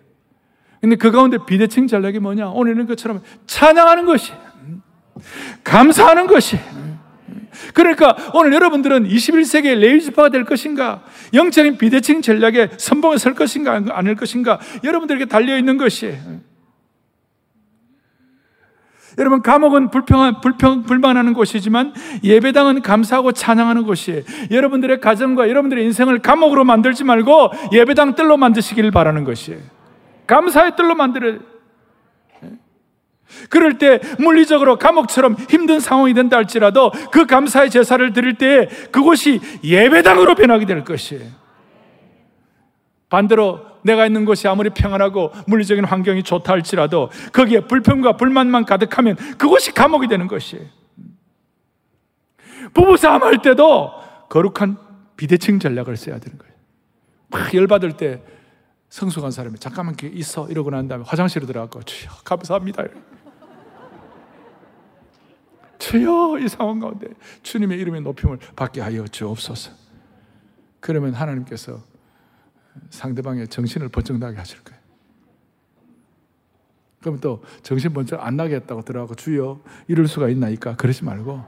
근데 0.80 0.96
그 0.96 1.10
가운데 1.10 1.38
비대칭 1.46 1.86
전략이 1.86 2.18
뭐냐? 2.20 2.48
오늘 2.48 2.72
이런 2.74 2.86
것처럼 2.86 3.22
찬양하는 3.46 4.06
것이, 4.06 4.32
감사하는 5.62 6.26
것이. 6.26 6.58
그러니까 7.74 8.16
오늘 8.34 8.54
여러분들은 8.54 9.06
21세기의 9.08 9.78
레이지파가 9.80 10.30
될 10.30 10.44
것인가? 10.44 11.02
영적인 11.34 11.78
비대칭 11.78 12.22
전략에 12.22 12.70
선봉에 12.76 13.18
설 13.18 13.34
것인가? 13.34 13.82
아닐 13.90 14.14
것인가? 14.14 14.58
여러분들에게 14.82 15.26
달려있는 15.26 15.76
것이. 15.76 16.16
여러분, 19.18 19.42
감옥은 19.42 19.90
불평한, 19.90 20.40
불평, 20.40 20.84
불만하는 20.84 21.34
곳이지만 21.34 21.92
예배당은 22.24 22.80
감사하고 22.80 23.32
찬양하는 23.32 23.82
곳이에요. 23.82 24.22
여러분들의 24.50 25.00
가정과 25.00 25.48
여러분들의 25.50 25.84
인생을 25.84 26.20
감옥으로 26.20 26.64
만들지 26.64 27.04
말고 27.04 27.50
예배당 27.72 28.14
뜰로 28.14 28.38
만드시길 28.38 28.90
바라는 28.92 29.24
것이에요. 29.24 29.79
감사의 30.30 30.76
뜰로 30.76 30.94
만들어야 30.94 31.38
그럴 33.48 33.78
때 33.78 34.00
물리적으로 34.18 34.78
감옥처럼 34.78 35.34
힘든 35.48 35.80
상황이 35.80 36.14
된다 36.14 36.36
할지라도 36.36 36.92
그 37.10 37.26
감사의 37.26 37.70
제사를 37.70 38.12
드릴 38.12 38.34
때 38.34 38.68
그곳이 38.92 39.40
예배당으로 39.64 40.36
변하게 40.36 40.66
될 40.66 40.84
것이에요. 40.84 41.28
반대로 43.08 43.60
내가 43.82 44.06
있는 44.06 44.24
곳이 44.24 44.46
아무리 44.46 44.70
평안하고 44.70 45.32
물리적인 45.48 45.84
환경이 45.84 46.22
좋다 46.22 46.52
할지라도 46.52 47.10
거기에 47.32 47.60
불평과 47.60 48.16
불만만 48.16 48.66
가득하면 48.66 49.16
그곳이 49.36 49.72
감옥이 49.72 50.06
되는 50.06 50.28
것이에요. 50.28 50.64
부부싸움 52.72 53.22
할 53.24 53.42
때도 53.42 53.92
거룩한 54.28 54.76
비대칭 55.16 55.58
전략을 55.58 55.96
써야 55.96 56.18
되는 56.18 56.38
거예요. 56.38 56.54
막 57.28 57.52
열받을 57.52 57.96
때 57.96 58.22
성숙한 58.90 59.30
사람이 59.30 59.58
잠깐만 59.58 59.94
있어 60.02 60.48
이러고 60.48 60.70
난 60.70 60.88
다음에 60.88 61.04
화장실에 61.06 61.46
들어가고 61.46 61.82
주여 61.84 62.10
감사합니다. 62.24 62.84
주여 65.78 66.38
이 66.40 66.48
상황 66.48 66.78
가운데 66.78 67.08
주님의 67.42 67.78
이름의 67.78 68.02
높임을 68.02 68.38
받게 68.54 68.80
하여 68.80 69.06
주옵소서. 69.06 69.72
그러면 70.80 71.14
하나님께서 71.14 71.82
상대방의 72.90 73.48
정신을 73.48 73.88
번쩍 73.88 74.18
나게 74.18 74.38
하실 74.38 74.62
거예요. 74.64 74.80
그러면 77.00 77.20
또 77.20 77.42
정신 77.62 77.92
번쩍 77.92 78.24
안 78.24 78.36
나게 78.36 78.56
했다고 78.56 78.82
들어가고 78.82 79.14
주여 79.14 79.62
이럴 79.88 80.06
수가 80.06 80.28
있나이까 80.28 80.76
그러지 80.76 81.04
말고 81.04 81.42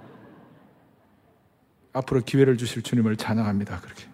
앞으로 1.93 2.23
기회를 2.23 2.57
주실 2.57 2.83
주님을 2.83 3.17
찬양합니다. 3.17 3.81
그렇게. 3.81 4.07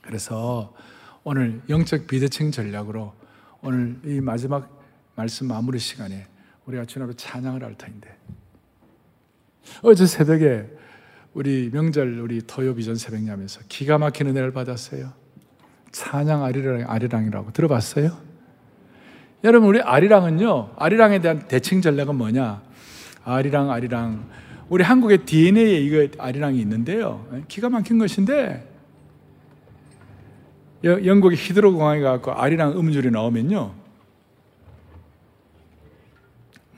그래서 0.00 0.74
오늘 1.24 1.60
영적 1.68 2.08
비대칭 2.08 2.50
전략으로 2.50 3.12
오늘 3.62 3.96
이 4.04 4.20
마지막 4.20 4.68
말씀 5.14 5.46
마무리 5.46 5.78
시간에 5.78 6.26
우리가 6.66 6.84
주님 6.84 7.06
앞에 7.06 7.16
찬양을 7.16 7.62
할 7.62 7.76
터인데 7.76 8.12
어제 9.82 10.04
새벽에 10.04 10.66
우리 11.32 11.70
명절 11.72 12.18
우리 12.18 12.42
토요 12.44 12.74
비전 12.74 12.96
새벽야면서 12.96 13.60
기가 13.68 13.98
막히는 13.98 14.32
은혜를 14.32 14.52
받았어요. 14.52 15.12
찬양 15.92 16.42
아리랑 16.42 16.90
아리랑이라고 16.90 17.52
들어봤어요? 17.52 18.18
여러분 19.44 19.68
우리 19.68 19.80
아리랑은요 19.80 20.74
아리랑에 20.76 21.20
대한 21.20 21.46
대칭 21.46 21.82
전략은 21.82 22.16
뭐냐? 22.16 22.62
아리랑 23.24 23.70
아리랑 23.70 24.28
우리 24.68 24.82
한국의 24.82 25.24
DNA에 25.24 25.78
이거 25.82 26.20
아리랑이 26.20 26.58
있는데요. 26.60 27.24
기가 27.46 27.68
막힌 27.68 27.98
것인데 27.98 28.71
영국의 30.84 31.38
히드로 31.38 31.72
공항에 31.72 32.00
가고 32.00 32.32
아리랑 32.32 32.78
음줄이 32.78 33.10
나오면요. 33.10 33.74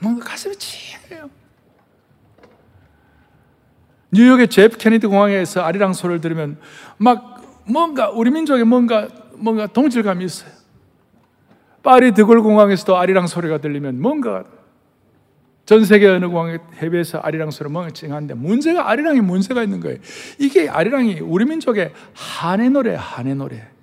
뭔가 0.01 0.25
가슴이 0.25 0.55
찌해요. 0.57 1.31
뉴욕의 4.13 4.49
제프 4.49 4.77
케네디 4.77 5.07
공항에서 5.07 5.63
아리랑 5.63 5.93
소리를 5.93 6.21
들으면 6.21 6.59
막 6.99 7.43
뭔가 7.67 8.11
우리 8.11 8.31
민족에 8.31 8.63
뭔가 8.65 9.09
뭔가 9.37 9.67
동질감이 9.67 10.25
있어요. 10.25 10.51
파리 11.83 12.13
드골 12.13 12.43
공항에서도 12.43 12.97
아리랑 12.97 13.27
소리가 13.27 13.59
들리면 13.59 14.01
뭔가 14.01 14.45
전 15.67 15.85
세계 15.85 16.07
어느 16.09 16.27
공항에 16.27 16.59
해외에서 16.75 17.19
아리랑 17.19 17.51
소리 17.51 17.71
뭔가 17.71 17.91
찡한데 17.91 18.35
문제가 18.35 18.89
아리랑에 18.91 19.21
문제가 19.21 19.63
있는 19.63 19.81
거예요. 19.81 19.99
이게 20.39 20.69
아리랑이 20.69 21.21
우리 21.21 21.45
민족의 21.47 21.93
한해 22.15 22.69
노래, 22.69 22.95
한해 22.95 23.35
노래. 23.35 23.74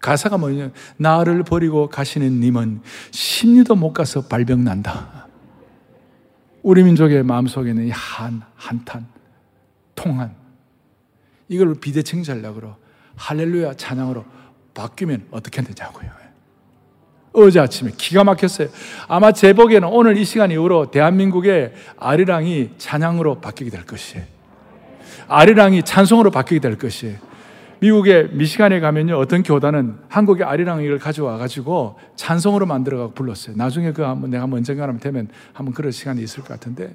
가사가 0.00 0.38
뭐냐? 0.38 0.70
나를 0.96 1.42
버리고 1.42 1.88
가시는 1.88 2.40
님은 2.40 2.80
심리도 3.10 3.74
못 3.74 3.92
가서 3.92 4.22
발병 4.22 4.64
난다. 4.64 5.28
우리 6.62 6.82
민족의 6.82 7.22
마음속에는 7.22 7.90
한, 7.90 8.42
한탄, 8.54 9.06
통한. 9.94 10.34
이걸 11.48 11.74
비대칭 11.74 12.22
전략으로 12.22 12.76
할렐루야 13.16 13.74
찬양으로 13.74 14.24
바뀌면 14.74 15.26
어떻게 15.30 15.62
되냐고요. 15.62 16.20
어제 17.32 17.60
아침에 17.60 17.92
기가 17.96 18.24
막혔어요. 18.24 18.68
아마 19.06 19.32
제 19.32 19.52
보기에는 19.52 19.88
오늘 19.88 20.16
이 20.16 20.24
시간 20.24 20.50
이후로 20.50 20.90
대한민국의 20.90 21.72
아리랑이 21.96 22.70
찬양으로 22.78 23.40
바뀌게 23.40 23.70
될 23.70 23.86
것이에요. 23.86 24.24
아리랑이 25.28 25.84
찬송으로 25.84 26.30
바뀌게 26.32 26.60
될 26.60 26.76
것이에요. 26.76 27.29
미국의 27.80 28.30
미시간에 28.32 28.78
가면요, 28.80 29.16
어떤 29.16 29.42
교단은 29.42 29.96
한국의 30.08 30.44
아리랑이를 30.44 30.98
가져와 30.98 31.38
가지고 31.38 31.98
찬송으로 32.16 32.66
만들어 32.66 32.98
가고 32.98 33.14
불렀어요. 33.14 33.56
나중에 33.56 33.92
그 33.92 34.02
한번 34.02 34.30
내가 34.30 34.44
언젠가 34.44 34.82
하면 34.82 35.00
되면 35.00 35.28
한번 35.52 35.74
그럴 35.74 35.90
시간이 35.90 36.22
있을 36.22 36.42
것 36.42 36.48
같은데, 36.48 36.94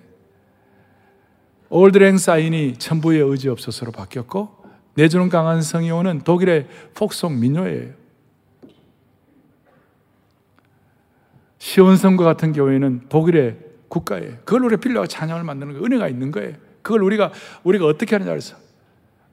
올드랭 1.69 2.17
사인이 2.17 2.77
천부의 2.77 3.21
의지 3.21 3.49
없어서로 3.49 3.91
바뀌었고, 3.91 4.63
내주는 4.93 5.27
강한 5.29 5.61
성이오는 5.61 6.21
독일의 6.21 6.67
폭송 6.93 7.39
민요예요. 7.39 7.93
시온성과 11.57 12.23
같은 12.23 12.53
교회는 12.53 13.09
독일의 13.09 13.57
국가에 13.87 14.37
그걸 14.45 14.65
우리가 14.65 14.79
빌려가 14.79 15.07
찬양을 15.07 15.43
만드는 15.43 15.79
거 15.79 15.85
은혜가 15.85 16.07
있는 16.07 16.31
거예요. 16.31 16.53
그걸 16.83 17.01
우리가 17.01 17.31
우리가 17.63 17.87
어떻게 17.87 18.15
하느냐 18.15 18.29
그래서 18.29 18.55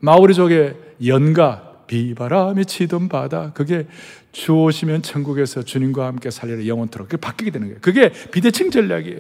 마오리족의 0.01 0.92
연가 1.07 1.73
비바람이 1.87 2.65
치던 2.65 3.09
바다 3.09 3.53
그게 3.53 3.87
주오시면 4.33 5.03
천국에서 5.03 5.63
주님과 5.63 6.07
함께 6.07 6.31
살리라 6.31 6.67
영원토록 6.67 7.09
그게 7.09 7.21
바뀌게 7.21 7.51
되는 7.51 7.69
거예요. 7.69 7.81
그게 7.81 8.11
비대칭 8.31 8.71
전략이에요. 8.71 9.19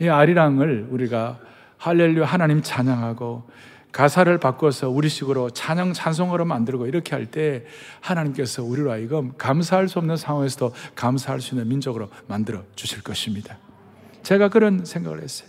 이 0.00 0.08
아리랑을 0.08 0.88
우리가 0.90 1.40
할렐루야 1.78 2.26
하나님 2.26 2.62
찬양하고 2.62 3.48
가사를 3.92 4.38
바꿔서 4.38 4.88
우리식으로 4.88 5.50
찬양 5.50 5.94
찬송으로 5.94 6.44
만들고 6.44 6.86
이렇게 6.86 7.16
할 7.16 7.26
때 7.26 7.64
하나님께서 8.00 8.62
우리로 8.62 8.90
하여금 8.92 9.32
감사할 9.36 9.88
수 9.88 9.98
없는 9.98 10.16
상황에서도 10.16 10.72
감사할 10.94 11.40
수 11.40 11.54
있는 11.54 11.68
민족으로 11.68 12.08
만들어 12.28 12.62
주실 12.76 13.02
것입니다. 13.02 13.58
제가 14.22 14.48
그런 14.48 14.84
생각을 14.84 15.22
했어요. 15.22 15.48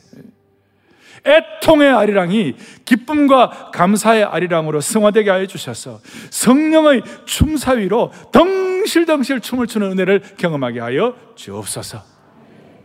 애통의 1.25 1.89
아리랑이 1.89 2.55
기쁨과 2.85 3.71
감사의 3.73 4.23
아리랑으로 4.23 4.81
승화되게 4.81 5.29
하여 5.29 5.45
주셔서 5.45 5.99
성령의 6.29 7.03
춤사위로 7.25 8.11
덩실덩실 8.31 9.41
춤을 9.41 9.67
추는 9.67 9.91
은혜를 9.91 10.21
경험하게 10.37 10.79
하여 10.79 11.15
주옵소서. 11.35 11.99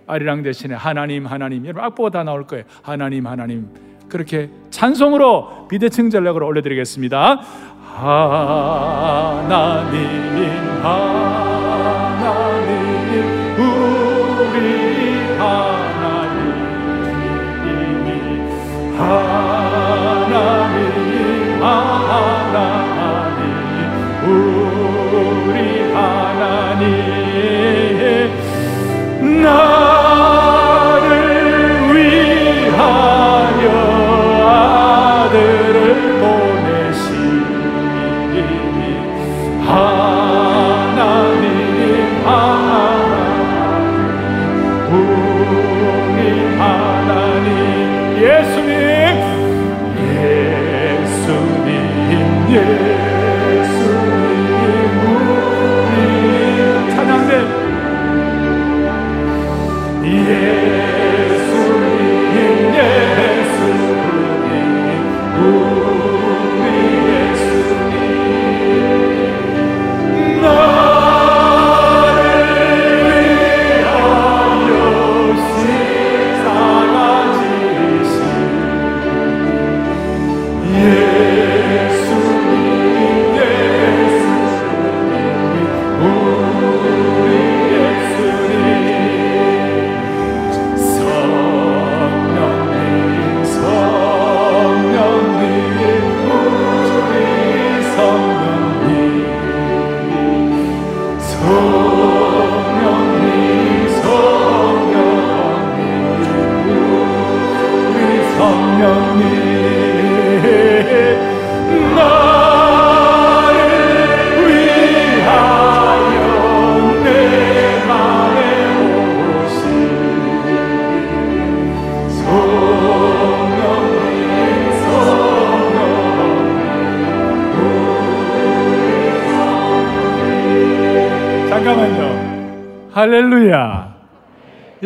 아리랑 0.06 0.42
대신에 0.42 0.74
하나님 0.74 1.26
하나님 1.26 1.64
여러분 1.64 1.82
악보가 1.84 2.10
다 2.10 2.22
나올 2.24 2.46
거예요. 2.46 2.64
하나님 2.82 3.26
하나님 3.26 3.68
그렇게 4.08 4.50
찬송으로 4.70 5.66
비대칭 5.68 6.10
전략으로 6.10 6.46
올려드리겠습니다. 6.46 7.40
하나님 7.96 9.56
하나님 10.82 11.45
나를 29.46 31.06
위하여 31.94 33.64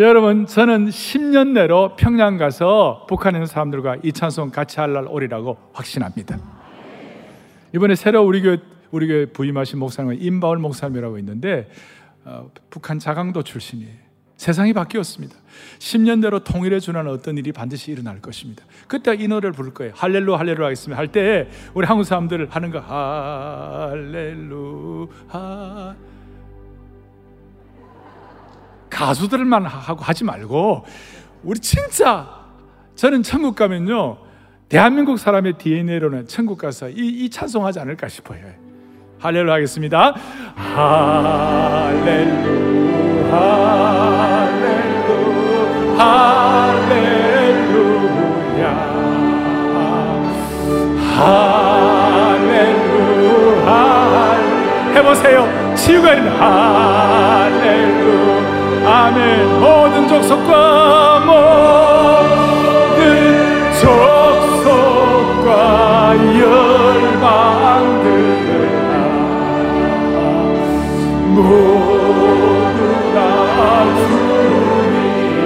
여러분 0.09 0.47
저는 0.47 0.89
10년 0.89 1.49
내로 1.53 1.95
평양 1.97 2.37
가서 2.39 3.05
북한에 3.09 3.37
있는 3.39 3.47
사람들과 3.47 3.99
이 4.03 4.13
찬송 4.13 4.51
같이 4.51 4.81
할 4.81 4.91
날 4.95 5.07
오리라고 5.07 5.59
확신합니다 5.73 6.39
이번에 7.75 7.95
새로 7.95 8.23
우리 8.25 8.41
교회 8.43 8.59
우리 8.91 9.07
교회 9.07 9.27
부임하신 9.27 9.79
목사님은 9.79 10.21
임바울 10.23 10.59
목사님이라고 10.59 11.19
있는데 11.19 11.69
어, 12.25 12.51
북한 12.71 12.99
자강도 12.99 13.43
출신이에요 13.43 14.11
세상이 14.37 14.73
바뀌었습니다. 14.73 15.37
10년 15.79 16.21
내로 16.21 16.39
통일해 16.39 16.81
주는 16.81 17.07
어떤 17.09 17.37
일이 17.37 17.53
반드시 17.53 17.93
일어날 17.93 18.23
것입니다. 18.23 18.65
그때 18.89 19.15
이 19.15 19.29
노래를 19.29 19.53
부를 19.53 19.75
거예요. 19.75 19.93
할렐루 19.95 20.35
할렐루 20.35 20.65
하겠습니다. 20.65 20.99
할 20.99 21.09
때 21.09 21.47
우리 21.75 21.87
한국 21.87 22.05
사람들 22.05 22.49
하는 22.49 22.71
거 22.71 22.81
할렐루 23.91 25.09
하 25.29 25.95
가수들만 28.91 29.65
하고 29.65 30.03
하지 30.03 30.25
말고 30.25 30.85
우리 31.43 31.59
진짜 31.61 32.29
저는 32.97 33.23
천국 33.23 33.55
가면요 33.55 34.19
대한민국 34.69 35.19
사람의 35.19 35.55
DNA로는 35.59 36.27
천국 36.29 36.59
가서 36.59 36.89
이, 36.91 36.95
이 36.97 37.31
찬송하지 37.31 37.81
않을까 37.81 38.09
싶어요. 38.09 38.41
할렐루 39.19 39.51
하겠습니다. 39.51 40.15
할렐루 40.55 42.01
할렐루 43.31 44.81
할렐루야 45.99 47.31
할렐루 51.19 52.91
할 53.67 54.95
해보세요. 54.95 55.75
치유가 55.75 56.15
있는 56.15 56.31
할렐루 56.33 57.60
아멘. 58.91 59.61
모든 59.61 60.09
족속과 60.09 61.21
모든 61.21 62.33
족속과 63.81 65.51
열방들아 66.41 67.45
모두 71.29 72.79
다 73.15 73.17
주님을 73.95 75.39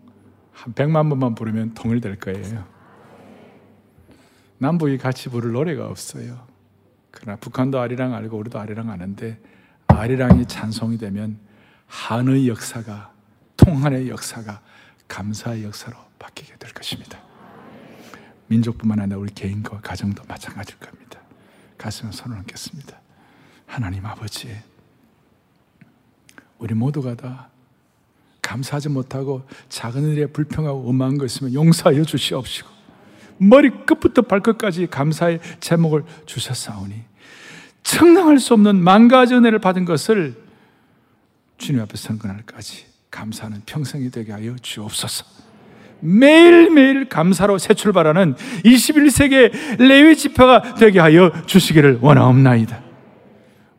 한 0.53 0.73
100만 0.73 1.11
번만 1.11 1.35
부르면 1.35 1.75
통일될 1.75 2.19
거예요. 2.19 2.67
남북이 4.57 4.97
같이 4.97 5.29
부를 5.29 5.53
노래가 5.53 5.87
없어요. 5.87 6.47
그러나 7.11 7.37
북한도 7.37 7.79
아리랑 7.79 8.15
알고 8.15 8.39
우리도 8.39 8.59
아리랑 8.59 8.89
아는데 8.89 9.39
아리랑이 9.87 10.47
찬송이 10.47 10.97
되면 10.97 11.41
한의 11.87 12.49
역사가 12.49 13.13
통한의 13.59 14.09
역사가 14.09 14.63
감사의 15.09 15.65
역사로 15.65 15.99
바뀌게 16.19 16.55
될 16.57 16.73
것입니다. 16.73 17.19
민족뿐만 18.47 18.99
아니라 18.99 19.19
우리 19.19 19.31
개인과 19.35 19.83
가정도 19.83 20.25
마찬가지일 20.27 20.79
겁니다. 20.79 21.21
가슴에 21.77 22.11
손을 22.11 22.39
얹겠습니다. 22.39 22.99
하나님 23.67 24.07
아버지, 24.07 24.57
우리 26.59 26.73
모두가 26.73 27.15
다 27.15 27.52
감사하지 28.43 28.89
못하고 28.89 29.43
작은 29.69 30.13
일에 30.13 30.27
불평하고 30.27 30.85
원망한 30.85 31.17
거 31.17 31.25
있으면 31.25 31.55
용서하여 31.55 32.05
주시옵시고 32.05 32.69
머리 33.39 33.71
끝부터 33.71 34.23
발끝까지 34.23 34.89
감사의 34.89 35.41
제목을 35.61 36.05
주셨사오니 36.27 36.95
청량할 37.83 38.39
수 38.39 38.55
없는 38.55 38.77
만 38.77 39.09
가지 39.09 39.35
은혜를 39.35 39.59
받은 39.59 39.85
것을 39.85 40.35
주님 41.59 41.81
앞에 41.81 41.97
선 41.97 42.19
그날까지 42.19 42.87
감사하는 43.11 43.63
평생이 43.67 44.11
되게 44.11 44.33
하여 44.33 44.57
주옵소서. 44.61 45.25
매일매일 46.01 47.09
감사로 47.09 47.59
새 47.59 47.75
출발하는 47.75 48.35
21세기의 48.65 49.79
레위 49.79 50.17
지표가 50.17 50.75
되게 50.75 50.99
하여 50.99 51.31
주시기를 51.47 51.99
원하옵나이다. 52.01 52.82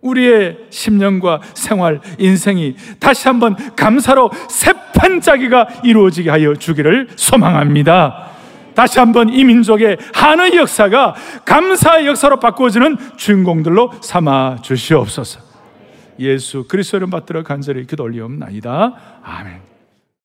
우리의 0.04 0.58
10년과 0.70 1.40
생활, 1.56 2.00
인생이 2.20 2.76
다시 3.00 3.28
한번 3.28 3.56
감사로 3.76 4.30
새판짜기가 4.50 5.68
이루어지게 5.84 6.30
하여 6.30 6.56
주기를 6.56 7.08
소망합니다. 7.16 8.30
다시 8.76 9.00
한번 9.00 9.30
이 9.30 9.44
민족의 9.44 9.98
한의 10.14 10.56
역사가 10.56 11.16
감사의 11.46 12.08
역사로 12.08 12.40
바꾸어지는 12.40 12.98
주인공들로 13.18 13.94
삼아 14.02 14.58
주시옵소서. 14.62 15.42
예수 16.20 16.68
그리스도를 16.68 17.08
받들어 17.10 17.44
간절히 17.44 17.86
기도 17.86 18.04
올리옵나이다. 18.04 18.94
아멘. 19.24 19.73